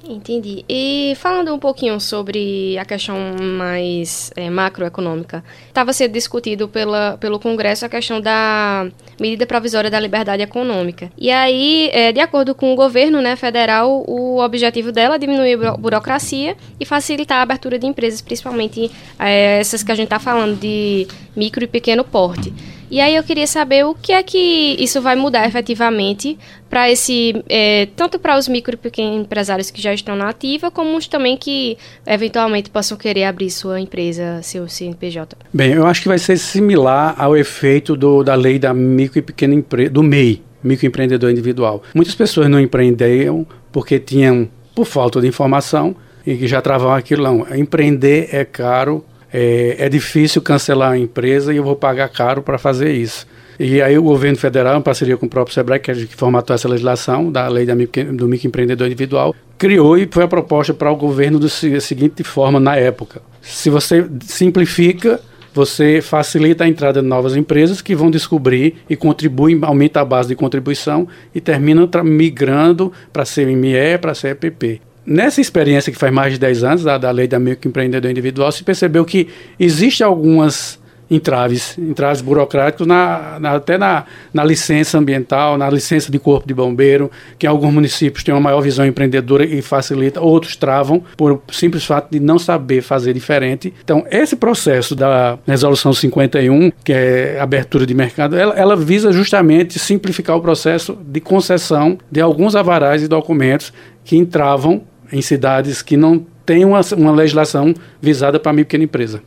Entendi. 0.08 0.64
E 0.68 1.14
falando 1.16 1.52
um 1.52 1.58
pouquinho 1.58 1.98
sobre 2.00 2.78
a 2.78 2.84
questão 2.84 3.16
mais 3.40 4.30
é, 4.36 4.48
macroeconômica, 4.48 5.42
estava 5.68 5.92
sendo 5.92 6.12
discutido 6.12 6.68
pela, 6.68 7.16
pelo 7.18 7.40
Congresso 7.40 7.84
a 7.84 7.88
questão 7.88 8.20
da 8.20 8.86
medida 9.20 9.46
provisória 9.46 9.90
da 9.90 9.98
liberdade 9.98 10.42
econômica. 10.42 11.10
E 11.18 11.30
aí, 11.30 11.90
é, 11.92 12.12
de 12.12 12.20
acordo 12.20 12.54
com 12.54 12.72
o 12.72 12.76
governo 12.76 13.20
né, 13.20 13.34
federal, 13.36 14.04
o 14.06 14.38
objetivo 14.40 14.92
dela 14.92 15.16
é 15.16 15.18
diminuir 15.18 15.54
a 15.54 15.56
buro- 15.56 15.76
burocracia 15.78 16.56
e 16.78 16.84
facilitar 16.84 17.38
a 17.38 17.42
abertura 17.42 17.78
de 17.78 17.86
empresas, 17.86 18.20
principalmente 18.20 18.90
é, 19.18 19.58
essas 19.58 19.82
que 19.82 19.90
a 19.90 19.94
gente 19.94 20.06
está 20.06 20.18
falando 20.18 20.58
de 20.58 21.08
micro 21.34 21.64
e 21.64 21.66
pequeno 21.66 22.04
porte. 22.04 22.52
E 22.90 23.00
aí 23.00 23.16
eu 23.16 23.22
queria 23.22 23.46
saber 23.46 23.84
o 23.84 23.94
que 23.94 24.12
é 24.12 24.22
que 24.22 24.76
isso 24.78 25.00
vai 25.00 25.16
mudar 25.16 25.46
efetivamente 25.46 26.38
para 26.70 26.90
esse 26.90 27.42
é, 27.48 27.86
tanto 27.96 28.18
para 28.18 28.38
os 28.38 28.48
micro 28.48 28.74
e 28.74 28.76
pequenos 28.76 29.20
empresários 29.20 29.70
que 29.70 29.80
já 29.80 29.92
estão 29.92 30.14
na 30.14 30.28
ativa, 30.28 30.70
como 30.70 30.96
os 30.96 31.06
também 31.06 31.36
que 31.36 31.76
eventualmente 32.06 32.70
possam 32.70 32.96
querer 32.96 33.24
abrir 33.24 33.50
sua 33.50 33.80
empresa, 33.80 34.40
seu 34.42 34.68
CNPJ. 34.68 35.36
Bem, 35.52 35.72
eu 35.72 35.86
acho 35.86 36.02
que 36.02 36.08
vai 36.08 36.18
ser 36.18 36.36
similar 36.38 37.14
ao 37.18 37.36
efeito 37.36 37.96
do, 37.96 38.22
da 38.22 38.34
lei 38.34 38.58
da 38.58 38.72
micro 38.72 39.18
e 39.18 39.22
pequena 39.22 39.54
empresa, 39.54 39.90
do 39.90 40.02
MEI, 40.02 40.42
microempreendedor 40.62 41.30
individual. 41.30 41.82
Muitas 41.94 42.14
pessoas 42.14 42.48
não 42.48 42.60
empreendiam 42.60 43.46
porque 43.72 43.98
tinham, 43.98 44.48
por 44.74 44.86
falta 44.86 45.20
de 45.20 45.26
informação, 45.26 45.94
e 46.26 46.36
que 46.36 46.48
já 46.48 46.60
travavam 46.60 46.92
aquilo. 46.92 47.22
Não, 47.22 47.56
empreender 47.56 48.28
é 48.32 48.44
caro, 48.44 49.04
é, 49.38 49.76
é 49.84 49.88
difícil 49.90 50.40
cancelar 50.40 50.92
a 50.92 50.98
empresa 50.98 51.52
e 51.52 51.58
eu 51.58 51.62
vou 51.62 51.76
pagar 51.76 52.08
caro 52.08 52.40
para 52.42 52.56
fazer 52.56 52.92
isso. 52.92 53.26
E 53.60 53.82
aí 53.82 53.98
o 53.98 54.02
governo 54.02 54.38
federal, 54.38 54.78
em 54.78 54.80
parceria 54.80 55.14
com 55.18 55.26
o 55.26 55.28
próprio 55.28 55.54
SEBRAE, 55.54 55.78
que, 55.78 55.90
é 55.90 55.94
que 55.94 56.16
formatou 56.16 56.54
essa 56.54 56.66
legislação 56.66 57.30
da 57.30 57.46
lei 57.46 57.66
do 57.66 58.26
microempreendedor 58.26 58.86
individual, 58.86 59.34
criou 59.58 59.98
e 59.98 60.08
foi 60.10 60.24
a 60.24 60.28
proposta 60.28 60.72
para 60.72 60.90
o 60.90 60.96
governo 60.96 61.38
da 61.38 61.48
seguinte 61.48 62.24
forma 62.24 62.58
na 62.58 62.76
época. 62.76 63.20
Se 63.42 63.68
você 63.68 64.08
simplifica, 64.22 65.20
você 65.52 66.00
facilita 66.00 66.64
a 66.64 66.68
entrada 66.68 67.02
de 67.02 67.08
novas 67.08 67.36
empresas 67.36 67.82
que 67.82 67.94
vão 67.94 68.10
descobrir 68.10 68.76
e 68.88 68.96
contribuem, 68.96 69.58
aumenta 69.62 70.00
a 70.00 70.04
base 70.04 70.30
de 70.30 70.34
contribuição 70.34 71.06
e 71.34 71.42
terminam 71.42 71.86
migrando 72.04 72.90
para 73.12 73.24
CME, 73.24 73.98
para 74.00 74.14
CEPP. 74.14 74.80
Nessa 75.06 75.40
experiência 75.40 75.92
que 75.92 75.98
faz 75.98 76.12
mais 76.12 76.32
de 76.32 76.38
10 76.40 76.64
anos, 76.64 76.82
da, 76.82 76.98
da 76.98 77.10
lei 77.10 77.28
da 77.28 77.38
microempreendedor 77.38 78.10
individual, 78.10 78.50
se 78.50 78.64
percebeu 78.64 79.04
que 79.04 79.28
existem 79.58 80.04
algumas 80.04 80.78
entraves, 81.10 81.78
entraves 81.78 82.20
burocráticos 82.20 82.86
na, 82.86 83.38
na, 83.38 83.52
até 83.54 83.78
na, 83.78 84.04
na 84.32 84.44
licença 84.44 84.98
ambiental, 84.98 85.56
na 85.56 85.70
licença 85.70 86.10
de 86.10 86.18
corpo 86.18 86.46
de 86.46 86.54
bombeiro, 86.54 87.10
que 87.38 87.46
alguns 87.46 87.72
municípios 87.72 88.24
têm 88.24 88.34
uma 88.34 88.40
maior 88.40 88.60
visão 88.60 88.84
empreendedora 88.84 89.44
e 89.44 89.62
facilita, 89.62 90.20
outros 90.20 90.56
travam 90.56 91.02
por 91.16 91.40
simples 91.52 91.84
fato 91.84 92.10
de 92.10 92.20
não 92.20 92.38
saber 92.38 92.82
fazer 92.82 93.12
diferente. 93.12 93.72
Então, 93.84 94.04
esse 94.10 94.36
processo 94.36 94.94
da 94.94 95.38
resolução 95.46 95.92
51, 95.92 96.72
que 96.84 96.92
é 96.92 97.38
abertura 97.40 97.86
de 97.86 97.94
mercado, 97.94 98.36
ela, 98.36 98.54
ela 98.54 98.76
visa 98.76 99.12
justamente 99.12 99.78
simplificar 99.78 100.36
o 100.36 100.40
processo 100.40 100.98
de 101.00 101.20
concessão 101.20 101.98
de 102.10 102.20
alguns 102.20 102.56
avarais 102.56 103.02
e 103.02 103.08
documentos 103.08 103.72
que 104.04 104.16
entravam 104.16 104.82
em 105.12 105.22
cidades 105.22 105.82
que 105.82 105.96
não 105.96 106.24
têm 106.44 106.64
uma, 106.64 106.80
uma 106.96 107.12
legislação 107.12 107.74
visada 108.00 108.38
para 108.38 108.50
a 108.50 108.52
micro 108.52 108.62
e 108.62 108.64
pequena 108.66 108.84
empresa. 108.84 109.22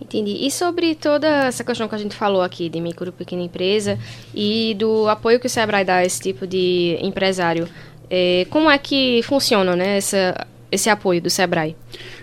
Entendi. 0.00 0.46
E 0.46 0.50
sobre 0.50 0.94
toda 0.94 1.46
essa 1.46 1.62
questão 1.62 1.88
que 1.88 1.94
a 1.94 1.98
gente 1.98 2.14
falou 2.14 2.42
aqui 2.42 2.68
de 2.68 2.80
micro 2.80 3.08
e 3.08 3.12
pequena 3.12 3.42
empresa 3.42 3.98
e 4.34 4.74
do 4.78 5.08
apoio 5.08 5.38
que 5.38 5.46
o 5.46 5.50
Sebrae 5.50 5.84
dá 5.84 5.96
a 5.96 6.04
esse 6.04 6.20
tipo 6.20 6.46
de 6.46 6.98
empresário, 7.00 7.68
é, 8.10 8.46
como 8.50 8.70
é 8.70 8.76
que 8.76 9.22
funciona 9.22 9.74
né, 9.74 9.96
essa, 9.96 10.46
esse 10.70 10.90
apoio 10.90 11.20
do 11.20 11.30
Sebrae? 11.30 11.76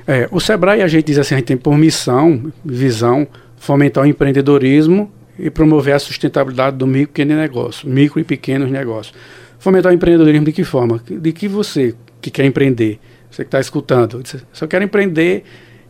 É, 0.05 0.27
o 0.31 0.39
Sebrae, 0.39 0.81
a 0.81 0.87
gente 0.87 1.05
diz 1.05 1.17
assim, 1.17 1.35
a 1.35 1.37
gente 1.37 1.47
tem 1.47 1.57
por 1.57 1.75
missão, 1.77 2.51
visão, 2.63 3.27
fomentar 3.57 4.03
o 4.03 4.07
empreendedorismo 4.07 5.11
e 5.37 5.49
promover 5.49 5.95
a 5.95 5.99
sustentabilidade 5.99 6.77
do 6.77 6.85
micro 6.85 7.03
e 7.03 7.07
pequeno 7.07 7.35
negócio, 7.35 7.89
micro 7.89 8.19
e 8.19 8.23
pequenos 8.23 8.69
negócios. 8.69 9.15
Fomentar 9.57 9.91
o 9.91 9.95
empreendedorismo 9.95 10.45
de 10.45 10.51
que 10.51 10.63
forma? 10.63 11.01
De 11.09 11.31
que 11.31 11.47
você 11.47 11.95
que 12.21 12.29
quer 12.29 12.45
empreender, 12.45 12.99
você 13.29 13.43
que 13.43 13.47
está 13.47 13.59
escutando, 13.59 14.21
só 14.51 14.67
quer 14.67 14.81
empreender 14.81 15.43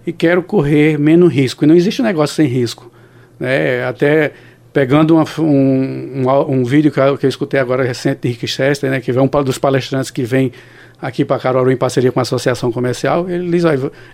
e 0.06 0.14
quero 0.14 0.44
correr 0.44 0.98
menos 1.00 1.32
risco. 1.32 1.64
E 1.64 1.68
não 1.68 1.76
existe 1.76 2.02
um 2.02 2.06
negócio 2.06 2.36
sem 2.36 2.48
risco. 2.48 2.92
Né? 3.40 3.84
Até 3.86 4.34
pegando 4.72 5.16
uma, 5.16 5.26
um, 5.40 6.24
um, 6.24 6.52
um, 6.52 6.64
vídeo 6.64 6.92
que 6.92 7.00
eu, 7.00 7.18
que 7.18 7.26
eu, 7.26 7.30
escutei 7.30 7.60
agora 7.60 7.84
recente 7.84 8.22
de 8.22 8.30
Rick 8.30 8.48
Chester, 8.48 8.90
né, 8.90 9.02
que 9.02 9.12
vem 9.12 9.24
um 9.24 9.44
dos 9.44 9.58
palestrantes 9.58 10.12
que 10.12 10.24
vem 10.24 10.52
aqui 11.02 11.26
para 11.26 11.40
Caruaru 11.40 11.72
em 11.72 11.78
parceria 11.78 12.12
com 12.12 12.20
a 12.20 12.22
Associação 12.22 12.72
Comercial, 12.72 13.30
ele 13.30 13.50
diz, 13.50 13.64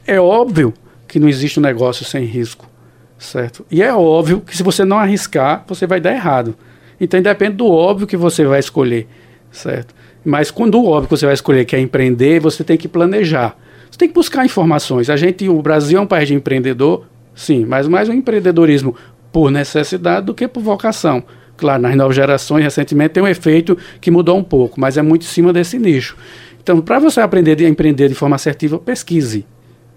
é 0.06 0.20
óbvio 0.20 0.74
que 1.08 1.20
não 1.20 1.28
existe 1.28 1.60
um 1.60 1.64
negócio 1.64 2.06
sem 2.06 2.24
risco, 2.26 2.70
certo? 3.18 3.66
E 3.70 3.82
é 3.82 3.94
óbvio 3.94 4.42
que 4.42 4.56
se 4.56 4.64
você 4.64 4.86
não 4.86 4.98
arriscar, 4.98 5.64
você 5.68 5.86
vai 5.86 6.00
dar 6.00 6.14
errado. 6.14 6.56
Então 7.00 7.22
depende 7.22 7.58
do 7.58 7.68
óbvio 7.68 8.08
que 8.08 8.16
você 8.16 8.46
vai 8.46 8.60
escolher, 8.60 9.08
certo? 9.52 9.94
Mas 10.26 10.50
quando 10.50 10.84
óbvio 10.84 11.08
que 11.08 11.16
você 11.18 11.26
vai 11.26 11.36
escolher 11.36 11.66
que 11.66 11.76
é 11.76 11.80
empreender, 11.80 12.40
você 12.40 12.64
tem 12.64 12.76
que 12.76 12.88
planejar. 12.88 13.56
Você 13.90 14.00
tem 14.00 14.08
que 14.08 14.14
buscar 14.16 14.44
informações. 14.44 15.10
A 15.10 15.16
gente, 15.16 15.48
o 15.48 15.62
Brasil 15.62 16.00
é 16.00 16.02
um 16.02 16.08
país 16.08 16.28
de 16.28 16.34
empreendedor, 16.34 17.06
sim, 17.36 17.64
mas 17.64 17.88
mais 17.88 18.10
um 18.10 18.14
empreendedorismo 18.14 18.96
por 19.32 19.52
necessidade 19.52 20.26
do 20.26 20.34
que 20.34 20.48
por 20.48 20.64
vocação. 20.64 21.24
Claro, 21.56 21.84
nas 21.84 21.96
novas 21.96 22.16
gerações, 22.16 22.64
recentemente, 22.64 23.14
tem 23.14 23.24
um 23.24 23.28
efeito 23.28 23.78
que 24.02 24.10
mudou 24.10 24.38
um 24.38 24.44
pouco, 24.44 24.82
mas 24.82 24.98
é 24.98 25.02
muito 25.02 25.22
em 25.22 25.30
cima 25.30 25.54
desse 25.54 25.78
nicho. 25.78 26.18
Então, 26.62 26.82
para 26.82 26.98
você 26.98 27.22
aprender 27.22 27.64
a 27.64 27.70
empreender 27.70 28.10
de 28.10 28.16
forma 28.16 28.36
assertiva, 28.36 28.80
pesquise 28.80 29.46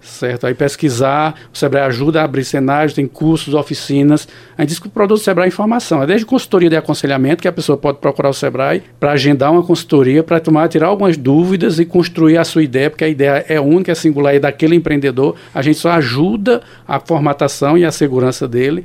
certo? 0.01 0.47
Aí 0.47 0.53
pesquisar, 0.53 1.35
o 1.53 1.57
Sebrae 1.57 1.83
ajuda 1.83 2.21
a 2.21 2.23
abrir 2.23 2.43
cenários, 2.43 2.93
tem 2.93 3.07
cursos, 3.07 3.53
oficinas. 3.53 4.27
A 4.57 4.61
gente 4.61 4.69
diz 4.69 4.79
que 4.79 4.87
o 4.87 4.89
produto 4.89 5.19
do 5.19 5.23
Sebrae 5.23 5.45
é 5.45 5.47
informação, 5.47 6.01
é 6.01 6.07
desde 6.07 6.25
consultoria 6.25 6.69
de 6.69 6.75
aconselhamento, 6.75 7.41
que 7.41 7.47
a 7.47 7.51
pessoa 7.51 7.77
pode 7.77 7.99
procurar 7.99 8.29
o 8.29 8.33
Sebrae 8.33 8.83
para 8.99 9.11
agendar 9.11 9.51
uma 9.51 9.63
consultoria, 9.63 10.23
para 10.23 10.39
tomar, 10.39 10.67
tirar 10.69 10.87
algumas 10.87 11.17
dúvidas 11.17 11.79
e 11.79 11.85
construir 11.85 12.37
a 12.37 12.43
sua 12.43 12.63
ideia, 12.63 12.89
porque 12.89 13.03
a 13.03 13.09
ideia 13.09 13.45
é 13.47 13.59
única, 13.59 13.91
é 13.91 13.95
singular, 13.95 14.35
é 14.35 14.39
daquele 14.39 14.75
empreendedor. 14.75 15.35
A 15.53 15.61
gente 15.61 15.77
só 15.77 15.91
ajuda 15.91 16.61
a 16.87 16.99
formatação 16.99 17.77
e 17.77 17.85
a 17.85 17.91
segurança 17.91 18.47
dele. 18.47 18.83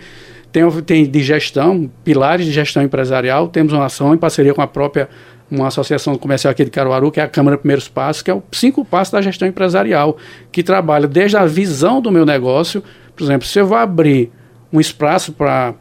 Tem, 0.52 0.70
tem 0.82 1.10
de 1.10 1.20
gestão, 1.20 1.90
pilares 2.04 2.46
de 2.46 2.52
gestão 2.52 2.80
empresarial, 2.82 3.48
temos 3.48 3.72
uma 3.72 3.86
ação 3.86 4.14
em 4.14 4.18
parceria 4.18 4.54
com 4.54 4.62
a 4.62 4.68
própria 4.68 5.08
uma 5.54 5.68
associação 5.68 6.16
comercial 6.16 6.50
aqui 6.50 6.64
de 6.64 6.70
Caruaru, 6.70 7.10
que 7.10 7.20
é 7.20 7.22
a 7.22 7.28
Câmara 7.28 7.56
Primeiros 7.56 7.88
Passos, 7.88 8.22
que 8.22 8.30
é 8.30 8.34
o 8.34 8.42
cinco 8.52 8.84
passos 8.84 9.12
da 9.12 9.22
gestão 9.22 9.46
empresarial, 9.46 10.16
que 10.50 10.62
trabalha 10.62 11.06
desde 11.06 11.36
a 11.36 11.46
visão 11.46 12.00
do 12.00 12.10
meu 12.10 12.26
negócio. 12.26 12.82
Por 13.14 13.24
exemplo, 13.24 13.46
se 13.46 13.58
eu 13.58 13.66
vou 13.66 13.78
abrir 13.78 14.30
um 14.72 14.80
espaço 14.80 15.32
para 15.32 15.74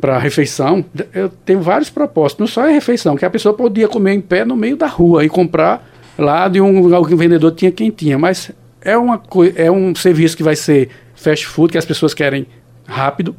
para 0.00 0.18
refeição, 0.18 0.82
eu 1.12 1.28
tenho 1.28 1.60
vários 1.60 1.90
propósitos. 1.90 2.40
Não 2.40 2.46
só 2.46 2.66
é 2.66 2.72
refeição, 2.72 3.16
que 3.16 3.24
a 3.24 3.28
pessoa 3.28 3.52
podia 3.52 3.86
comer 3.86 4.14
em 4.14 4.20
pé 4.20 4.46
no 4.46 4.56
meio 4.56 4.74
da 4.74 4.86
rua 4.86 5.22
e 5.22 5.28
comprar 5.28 5.86
lá 6.16 6.48
de 6.48 6.58
um 6.58 6.80
lugar 6.80 7.02
que 7.04 7.12
o 7.12 7.16
vendedor 7.16 7.52
tinha 7.52 7.70
quem 7.70 7.90
tinha, 7.90 8.18
mas 8.18 8.50
é 8.80 8.96
uma 8.96 9.20
é 9.56 9.70
um 9.70 9.94
serviço 9.94 10.36
que 10.36 10.42
vai 10.42 10.56
ser 10.56 10.88
fast 11.14 11.46
food 11.46 11.72
que 11.72 11.78
as 11.78 11.84
pessoas 11.84 12.14
querem 12.14 12.46
rápido, 12.86 13.36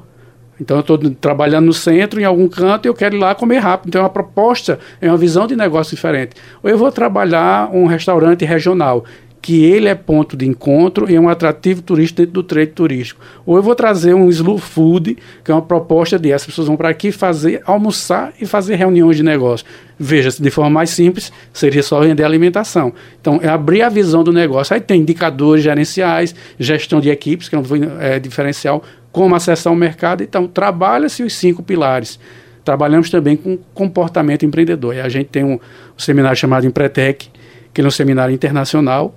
então 0.62 0.78
eu 0.78 0.82
estou 0.82 0.98
trabalhando 1.20 1.66
no 1.66 1.74
centro, 1.74 2.22
em 2.22 2.24
algum 2.24 2.48
canto, 2.48 2.86
e 2.86 2.88
eu 2.88 2.94
quero 2.94 3.16
ir 3.16 3.20
lá 3.20 3.34
comer 3.34 3.58
rápido. 3.58 3.90
Então 3.90 4.02
é 4.02 4.04
uma 4.04 4.10
proposta, 4.10 4.80
é 5.02 5.08
uma 5.08 5.18
visão 5.18 5.48
de 5.48 5.56
negócio 5.56 5.96
diferente. 5.96 6.36
Ou 6.62 6.70
eu 6.70 6.78
vou 6.78 6.92
trabalhar 6.92 7.72
um 7.74 7.88
restaurante 7.88 8.46
regional, 8.46 9.04
que 9.42 9.66
ele 9.66 9.88
é 9.88 9.96
ponto 9.96 10.38
de 10.38 10.48
encontro 10.48 11.10
e 11.10 11.16
é 11.16 11.20
um 11.20 11.28
atrativo 11.28 11.82
turístico 11.82 12.22
dentro 12.22 12.34
do 12.34 12.44
trade 12.44 12.74
turístico. 12.74 13.20
Ou 13.44 13.58
eu 13.58 13.64
vou 13.64 13.74
trazer 13.74 14.14
um 14.14 14.30
slow 14.30 14.60
food, 14.60 15.18
que 15.44 15.50
é 15.50 15.54
uma 15.54 15.64
proposta 15.64 16.20
de 16.20 16.32
as 16.32 16.46
pessoas 16.46 16.68
vão 16.68 16.78
para 16.78 16.90
aqui 16.90 17.12
fazer, 17.12 17.60
almoçar 17.66 18.32
e 18.40 18.46
fazer 18.46 18.76
reuniões 18.76 19.18
de 19.18 19.24
negócio. 19.24 19.66
Veja, 19.98 20.30
de 20.30 20.52
forma 20.52 20.70
mais 20.70 20.92
simples, 20.92 21.32
seria 21.52 21.82
só 21.82 22.02
vender 22.02 22.24
alimentação. 22.24 22.94
Então, 23.20 23.40
é 23.42 23.48
abrir 23.48 23.82
a 23.82 23.90
visão 23.90 24.24
do 24.24 24.32
negócio. 24.32 24.76
Aí 24.76 24.80
tem 24.80 25.02
indicadores 25.02 25.64
gerenciais, 25.64 26.36
gestão 26.60 27.00
de 27.00 27.10
equipes, 27.10 27.50
que 27.50 27.56
é 27.56 27.58
um 27.58 27.64
é, 28.00 28.20
diferencial, 28.20 28.84
como 29.12 29.36
acessar 29.36 29.72
o 29.72 29.76
mercado. 29.76 30.24
Então, 30.24 30.48
trabalha-se 30.48 31.24
os 31.24 31.34
cinco 31.34 31.62
pilares. 31.62 32.20
Trabalhamos 32.64 33.10
também 33.10 33.36
com 33.36 33.58
comportamento 33.74 34.46
empreendedor. 34.46 34.96
E 34.96 35.02
a 35.02 35.10
gente 35.10 35.28
tem 35.28 35.44
um, 35.44 35.54
um 35.54 36.00
seminário 36.00 36.38
chamado 36.38 36.66
Empretec, 36.66 37.30
que 37.74 37.82
é 37.82 37.86
um 37.86 37.92
seminário 37.92 38.34
internacional. 38.34 39.16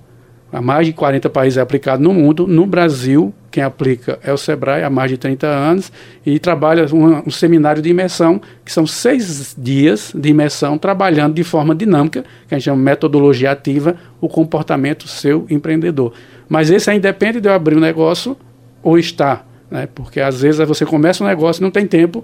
Há 0.51 0.61
mais 0.61 0.87
de 0.87 0.93
40 0.93 1.29
países 1.29 1.57
é 1.57 1.61
aplicado 1.61 2.01
no 2.01 2.13
mundo. 2.13 2.47
No 2.47 2.65
Brasil, 2.65 3.33
quem 3.51 3.63
aplica 3.63 4.19
é 4.23 4.31
o 4.31 4.37
Sebrae 4.37 4.83
há 4.83 4.89
mais 4.89 5.11
de 5.11 5.17
30 5.17 5.45
anos 5.45 5.91
e 6.25 6.39
trabalha 6.39 6.85
um, 6.93 7.27
um 7.27 7.31
seminário 7.31 7.81
de 7.81 7.89
imersão, 7.89 8.39
que 8.63 8.71
são 8.71 8.87
seis 8.87 9.55
dias 9.57 10.13
de 10.15 10.29
imersão, 10.29 10.77
trabalhando 10.77 11.33
de 11.33 11.43
forma 11.43 11.75
dinâmica, 11.75 12.23
que 12.47 12.55
a 12.55 12.57
gente 12.57 12.65
chama 12.65 12.81
metodologia 12.81 13.51
ativa, 13.51 13.95
o 14.21 14.29
comportamento 14.29 15.07
seu 15.07 15.45
empreendedor. 15.49 16.13
Mas 16.47 16.69
esse 16.69 16.89
aí 16.89 16.99
depende 16.99 17.41
de 17.41 17.49
eu 17.49 17.53
abrir 17.53 17.75
um 17.75 17.81
negócio 17.81 18.37
ou 18.81 18.97
estar 18.97 19.45
né? 19.69 19.87
porque 19.93 20.19
às 20.19 20.41
vezes 20.41 20.65
você 20.67 20.85
começa 20.85 21.23
um 21.23 21.27
negócio 21.27 21.61
e 21.61 21.63
não 21.63 21.71
tem 21.71 21.85
tempo 21.85 22.23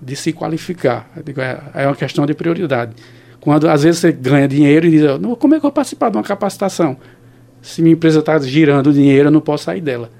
de 0.00 0.14
se 0.14 0.32
qualificar. 0.32 1.08
É, 1.16 1.82
é 1.84 1.86
uma 1.86 1.96
questão 1.96 2.26
de 2.26 2.34
prioridade. 2.34 2.94
Quando 3.40 3.68
às 3.68 3.82
vezes 3.82 4.00
você 4.00 4.12
ganha 4.12 4.48
dinheiro 4.48 4.86
e 4.86 4.90
diz, 4.90 5.02
como 5.38 5.54
é 5.54 5.58
que 5.58 5.66
eu 5.66 5.68
vou 5.68 5.72
participar 5.72 6.10
de 6.10 6.16
uma 6.16 6.22
capacitação? 6.22 6.96
Se 7.62 7.82
minha 7.82 7.94
empresa 7.94 8.20
está 8.20 8.38
girando 8.38 8.92
dinheiro, 8.92 9.28
eu 9.28 9.32
não 9.32 9.40
posso 9.40 9.64
sair 9.64 9.80
dela. 9.80 10.10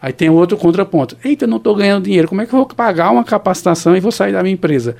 Aí 0.00 0.12
tem 0.12 0.28
outro 0.28 0.56
contraponto. 0.56 1.16
Eita, 1.24 1.44
eu 1.44 1.48
não 1.48 1.56
estou 1.56 1.74
ganhando 1.74 2.04
dinheiro, 2.04 2.28
como 2.28 2.42
é 2.42 2.46
que 2.46 2.54
eu 2.54 2.58
vou 2.58 2.66
pagar 2.66 3.10
uma 3.10 3.24
capacitação 3.24 3.96
e 3.96 4.00
vou 4.00 4.12
sair 4.12 4.32
da 4.32 4.42
minha 4.42 4.54
empresa? 4.54 4.96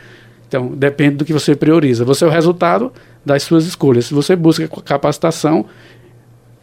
Então, 0.48 0.68
depende 0.68 1.16
do 1.16 1.24
que 1.24 1.32
você 1.32 1.56
prioriza. 1.56 2.04
Você 2.04 2.24
é 2.24 2.26
o 2.26 2.30
resultado 2.30 2.92
das 3.24 3.42
suas 3.42 3.66
escolhas. 3.66 4.06
Se 4.06 4.14
você 4.14 4.36
busca 4.36 4.68
capacitação, 4.84 5.66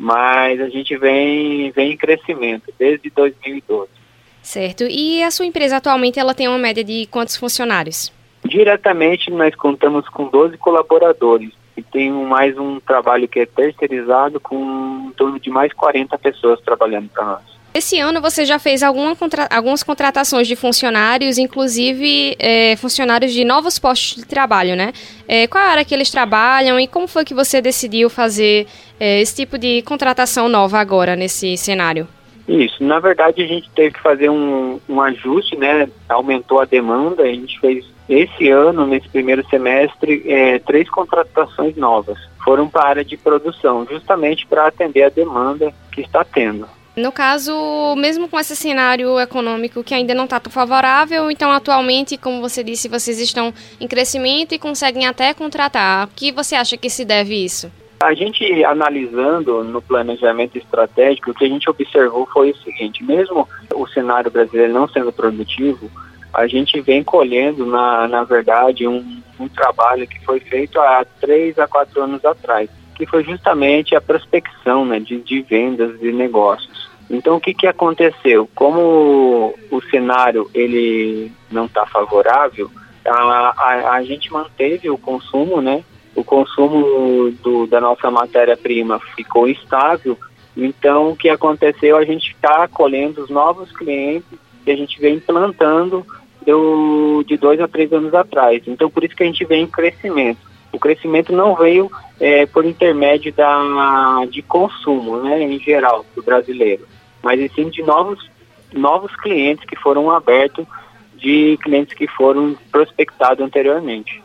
mas 0.00 0.60
a 0.60 0.68
gente 0.68 0.96
vem, 0.96 1.70
vem 1.70 1.92
em 1.92 1.96
crescimento 1.96 2.74
desde 2.76 3.08
2012. 3.08 4.01
Certo. 4.42 4.84
E 4.84 5.22
a 5.22 5.30
sua 5.30 5.46
empresa 5.46 5.76
atualmente 5.76 6.18
ela 6.18 6.34
tem 6.34 6.48
uma 6.48 6.58
média 6.58 6.82
de 6.82 7.06
quantos 7.06 7.36
funcionários? 7.36 8.12
Diretamente 8.44 9.30
nós 9.30 9.54
contamos 9.54 10.08
com 10.08 10.26
12 10.28 10.58
colaboradores 10.58 11.52
e 11.76 11.82
tem 11.82 12.10
mais 12.10 12.58
um 12.58 12.80
trabalho 12.80 13.28
que 13.28 13.40
é 13.40 13.46
terceirizado 13.46 14.40
com 14.40 15.06
em 15.08 15.12
torno 15.12 15.38
de 15.38 15.48
mais 15.48 15.72
40 15.72 16.18
pessoas 16.18 16.60
trabalhando 16.60 17.08
para 17.08 17.24
nós. 17.24 17.52
Esse 17.74 17.98
ano 17.98 18.20
você 18.20 18.44
já 18.44 18.58
fez 18.58 18.82
alguma 18.82 19.16
contra 19.16 19.48
algumas 19.50 19.82
contratações 19.82 20.46
de 20.46 20.54
funcionários, 20.54 21.38
inclusive 21.38 22.36
é, 22.38 22.76
funcionários 22.76 23.32
de 23.32 23.44
novos 23.44 23.78
postos 23.78 24.16
de 24.16 24.26
trabalho, 24.26 24.76
né? 24.76 24.92
É, 25.26 25.46
qual 25.46 25.64
área 25.64 25.84
que 25.84 25.94
eles 25.94 26.10
trabalham 26.10 26.78
e 26.78 26.86
como 26.86 27.08
foi 27.08 27.24
que 27.24 27.32
você 27.32 27.62
decidiu 27.62 28.10
fazer 28.10 28.66
é, 29.00 29.22
esse 29.22 29.36
tipo 29.36 29.56
de 29.56 29.80
contratação 29.82 30.50
nova 30.50 30.78
agora 30.78 31.16
nesse 31.16 31.56
cenário? 31.56 32.06
Isso, 32.46 32.82
na 32.82 32.98
verdade 32.98 33.42
a 33.42 33.46
gente 33.46 33.70
teve 33.70 33.92
que 33.92 34.02
fazer 34.02 34.28
um, 34.28 34.80
um 34.88 35.00
ajuste, 35.00 35.56
né? 35.56 35.88
Aumentou 36.08 36.60
a 36.60 36.64
demanda, 36.64 37.22
a 37.22 37.32
gente 37.32 37.58
fez 37.60 37.84
esse 38.08 38.50
ano, 38.50 38.86
nesse 38.86 39.08
primeiro 39.08 39.46
semestre, 39.48 40.22
é, 40.26 40.58
três 40.58 40.88
contratações 40.90 41.76
novas. 41.76 42.18
Foram 42.44 42.68
para 42.68 42.82
a 42.82 42.88
área 42.88 43.04
de 43.04 43.16
produção, 43.16 43.86
justamente 43.88 44.46
para 44.46 44.66
atender 44.66 45.04
a 45.04 45.08
demanda 45.08 45.72
que 45.92 46.00
está 46.00 46.24
tendo. 46.24 46.68
No 46.94 47.10
caso, 47.10 47.94
mesmo 47.96 48.28
com 48.28 48.38
esse 48.38 48.54
cenário 48.54 49.18
econômico 49.18 49.82
que 49.82 49.94
ainda 49.94 50.14
não 50.14 50.24
está 50.24 50.38
tão 50.38 50.52
favorável, 50.52 51.30
então 51.30 51.50
atualmente, 51.50 52.18
como 52.18 52.42
você 52.42 52.62
disse, 52.62 52.86
vocês 52.86 53.18
estão 53.18 53.54
em 53.80 53.88
crescimento 53.88 54.54
e 54.54 54.58
conseguem 54.58 55.06
até 55.06 55.32
contratar. 55.32 56.06
O 56.06 56.10
que 56.14 56.30
você 56.30 56.54
acha 56.54 56.76
que 56.76 56.90
se 56.90 57.04
deve 57.04 57.34
isso? 57.34 57.72
A 58.02 58.14
gente 58.14 58.64
analisando 58.64 59.62
no 59.62 59.80
planejamento 59.80 60.58
estratégico, 60.58 61.30
o 61.30 61.34
que 61.34 61.44
a 61.44 61.48
gente 61.48 61.70
observou 61.70 62.26
foi 62.26 62.50
o 62.50 62.56
seguinte: 62.58 63.04
mesmo 63.04 63.48
o 63.74 63.86
cenário 63.86 64.30
brasileiro 64.30 64.72
não 64.72 64.88
sendo 64.88 65.12
produtivo, 65.12 65.90
a 66.34 66.46
gente 66.46 66.80
vem 66.80 67.04
colhendo, 67.04 67.64
na, 67.64 68.08
na 68.08 68.24
verdade, 68.24 68.88
um, 68.88 69.22
um 69.38 69.48
trabalho 69.48 70.06
que 70.06 70.24
foi 70.24 70.40
feito 70.40 70.80
há 70.80 71.04
três 71.20 71.58
a 71.58 71.68
quatro 71.68 72.02
anos 72.02 72.24
atrás 72.24 72.68
que 72.94 73.06
foi 73.06 73.24
justamente 73.24 73.96
a 73.96 74.00
prospecção 74.00 74.84
né, 74.84 75.00
de, 75.00 75.18
de 75.18 75.42
vendas 75.42 75.98
de 75.98 76.12
negócios. 76.12 76.90
Então, 77.10 77.36
o 77.36 77.40
que, 77.40 77.52
que 77.52 77.66
aconteceu? 77.66 78.48
Como 78.54 79.54
o 79.70 79.80
cenário 79.90 80.48
ele 80.54 81.32
não 81.50 81.66
está 81.66 81.84
favorável, 81.86 82.70
a, 83.04 83.12
a, 83.12 83.94
a, 83.94 84.02
gente 84.04 84.32
manteve 84.32 84.88
o 84.88 84.96
consumo, 84.96 85.60
né? 85.60 85.84
O 86.14 86.22
consumo 86.22 87.30
do, 87.42 87.66
da 87.66 87.80
nossa 87.80 88.10
matéria-prima 88.10 89.00
ficou 89.16 89.48
estável. 89.48 90.16
Então, 90.56 91.10
o 91.10 91.16
que 91.16 91.28
aconteceu? 91.28 91.96
A 91.96 92.04
gente 92.04 92.32
está 92.32 92.64
acolhendo 92.64 93.22
os 93.22 93.30
novos 93.30 93.72
clientes 93.72 94.28
que 94.64 94.70
a 94.70 94.76
gente 94.76 95.00
vem 95.00 95.14
implantando 95.14 96.06
do, 96.46 97.24
de 97.26 97.36
dois 97.36 97.60
a 97.60 97.68
três 97.68 97.92
anos 97.92 98.14
atrás. 98.14 98.62
Então, 98.66 98.90
por 98.90 99.04
isso 99.04 99.16
que 99.16 99.22
a 99.22 99.26
gente 99.26 99.44
vem 99.44 99.62
em 99.62 99.66
crescimento. 99.66 100.40
O 100.72 100.78
crescimento 100.78 101.32
não 101.32 101.54
veio 101.54 101.90
é, 102.18 102.46
por 102.46 102.64
intermédio 102.64 103.32
da, 103.32 104.24
de 104.30 104.40
consumo, 104.42 105.18
né, 105.18 105.42
em 105.42 105.58
geral, 105.58 106.04
do 106.14 106.22
brasileiro, 106.22 106.86
mas 107.22 107.52
sim 107.52 107.68
de 107.68 107.82
novos, 107.82 108.30
novos 108.72 109.14
clientes 109.16 109.64
que 109.66 109.76
foram 109.76 110.10
abertos, 110.10 110.66
de 111.14 111.58
clientes 111.62 111.94
que 111.94 112.08
foram 112.08 112.56
prospectados 112.70 113.44
anteriormente. 113.44 114.22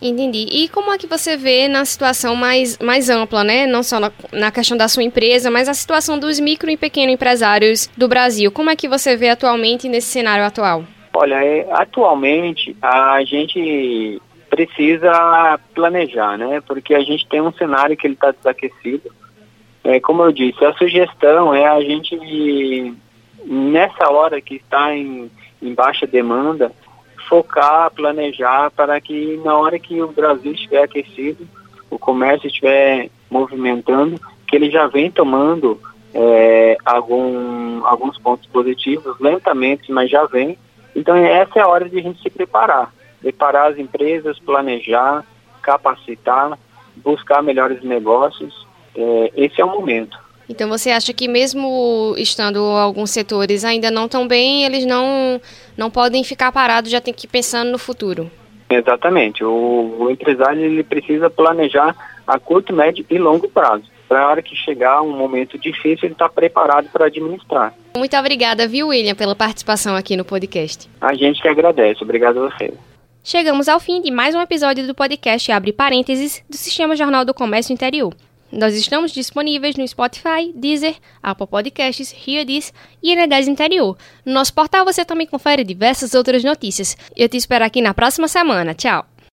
Entendi. 0.00 0.46
E 0.50 0.68
como 0.68 0.92
é 0.92 0.98
que 0.98 1.06
você 1.06 1.36
vê 1.36 1.66
na 1.66 1.84
situação 1.84 2.36
mais, 2.36 2.78
mais 2.78 3.10
ampla, 3.10 3.42
né? 3.42 3.66
Não 3.66 3.82
só 3.82 3.98
na, 3.98 4.12
na 4.32 4.50
questão 4.50 4.76
da 4.76 4.88
sua 4.88 5.02
empresa, 5.02 5.50
mas 5.50 5.68
a 5.68 5.74
situação 5.74 6.18
dos 6.18 6.38
micro 6.38 6.70
e 6.70 6.76
pequenos 6.76 7.14
empresários 7.14 7.88
do 7.96 8.06
Brasil. 8.06 8.50
Como 8.52 8.70
é 8.70 8.76
que 8.76 8.88
você 8.88 9.16
vê 9.16 9.28
atualmente 9.28 9.88
nesse 9.88 10.08
cenário 10.08 10.44
atual? 10.44 10.84
Olha, 11.14 11.42
é, 11.44 11.66
atualmente 11.72 12.76
a 12.80 13.24
gente 13.24 14.20
precisa 14.48 15.58
planejar, 15.74 16.38
né? 16.38 16.60
Porque 16.60 16.94
a 16.94 17.00
gente 17.00 17.26
tem 17.26 17.40
um 17.40 17.52
cenário 17.52 17.96
que 17.96 18.06
ele 18.06 18.14
está 18.14 18.30
desaquecido. 18.30 19.10
É, 19.82 19.98
como 20.00 20.22
eu 20.22 20.32
disse, 20.32 20.64
a 20.64 20.72
sugestão 20.74 21.54
é 21.54 21.66
a 21.66 21.80
gente, 21.80 22.94
nessa 23.44 24.10
hora 24.10 24.40
que 24.40 24.56
está 24.56 24.94
em, 24.94 25.30
em 25.60 25.74
baixa 25.74 26.06
demanda, 26.06 26.72
focar, 27.28 27.90
planejar 27.90 28.70
para 28.70 29.00
que 29.00 29.40
na 29.44 29.56
hora 29.56 29.78
que 29.78 30.00
o 30.00 30.08
Brasil 30.08 30.52
estiver 30.52 30.82
aquecido, 30.82 31.46
o 31.90 31.98
comércio 31.98 32.46
estiver 32.46 33.10
movimentando, 33.30 34.20
que 34.46 34.56
ele 34.56 34.70
já 34.70 34.86
vem 34.86 35.10
tomando 35.10 35.80
é, 36.14 36.76
algum, 36.84 37.84
alguns 37.84 38.18
pontos 38.18 38.46
positivos, 38.46 39.18
lentamente, 39.20 39.92
mas 39.92 40.10
já 40.10 40.24
vem. 40.26 40.56
Então 40.96 41.14
essa 41.16 41.58
é 41.58 41.62
a 41.62 41.68
hora 41.68 41.88
de 41.88 41.98
a 41.98 42.02
gente 42.02 42.22
se 42.22 42.30
preparar 42.30 42.92
preparar 43.20 43.72
as 43.72 43.78
empresas, 43.78 44.38
planejar, 44.38 45.24
capacitar, 45.62 46.58
buscar 46.96 47.42
melhores 47.42 47.82
negócios. 47.82 48.66
É, 48.94 49.32
esse 49.36 49.60
é 49.60 49.64
o 49.64 49.68
momento. 49.68 50.18
Então 50.48 50.68
você 50.68 50.90
acha 50.90 51.12
que 51.12 51.28
mesmo 51.28 52.14
estando 52.16 52.58
alguns 52.58 53.10
setores 53.10 53.64
ainda 53.64 53.90
não 53.90 54.08
tão 54.08 54.26
bem, 54.26 54.64
eles 54.64 54.86
não, 54.86 55.40
não 55.76 55.90
podem 55.90 56.24
ficar 56.24 56.50
parados, 56.50 56.90
já 56.90 57.00
tem 57.00 57.12
que 57.12 57.26
ir 57.26 57.28
pensando 57.28 57.70
no 57.70 57.78
futuro? 57.78 58.30
Exatamente. 58.70 59.44
O, 59.44 59.96
o 59.98 60.10
empresário 60.10 60.62
ele 60.62 60.82
precisa 60.82 61.30
planejar 61.30 61.94
a 62.26 62.38
curto, 62.38 62.72
médio 62.72 63.04
e 63.08 63.18
longo 63.18 63.48
prazo. 63.48 63.84
Para 64.08 64.22
a 64.22 64.28
hora 64.28 64.42
que 64.42 64.56
chegar 64.56 65.02
um 65.02 65.16
momento 65.16 65.58
difícil, 65.58 66.06
ele 66.06 66.12
está 66.12 66.28
preparado 66.28 66.88
para 66.90 67.06
administrar. 67.06 67.74
Muito 67.96 68.16
obrigada, 68.16 68.66
viu, 68.66 68.88
William, 68.88 69.14
pela 69.14 69.34
participação 69.34 69.94
aqui 69.94 70.16
no 70.16 70.24
podcast. 70.24 70.88
A 71.00 71.14
gente 71.14 71.42
que 71.42 71.48
agradece. 71.48 72.02
Obrigado 72.02 72.38
a 72.38 72.50
você. 72.50 72.72
Chegamos 73.22 73.68
ao 73.68 73.78
fim 73.78 74.00
de 74.00 74.10
mais 74.10 74.34
um 74.34 74.40
episódio 74.40 74.86
do 74.86 74.94
podcast 74.94 75.52
Abre 75.52 75.72
Parênteses 75.72 76.42
do 76.48 76.56
Sistema 76.56 76.96
Jornal 76.96 77.24
do 77.24 77.34
Comércio 77.34 77.72
Interior. 77.74 78.14
Nós 78.50 78.74
estamos 78.74 79.12
disponíveis 79.12 79.76
no 79.76 79.86
Spotify, 79.86 80.52
Deezer, 80.54 80.96
Apple 81.22 81.46
Podcasts, 81.46 82.14
Heardiz 82.26 82.72
e 83.02 83.14
N10 83.14 83.46
Interior. 83.46 83.96
No 84.24 84.32
nosso 84.34 84.52
portal 84.52 84.84
você 84.84 85.04
também 85.04 85.26
confere 85.26 85.64
diversas 85.64 86.14
outras 86.14 86.44
notícias. 86.44 86.96
Eu 87.16 87.28
te 87.28 87.36
espero 87.36 87.64
aqui 87.64 87.80
na 87.80 87.94
próxima 87.94 88.28
semana. 88.28 88.74
Tchau! 88.74 89.07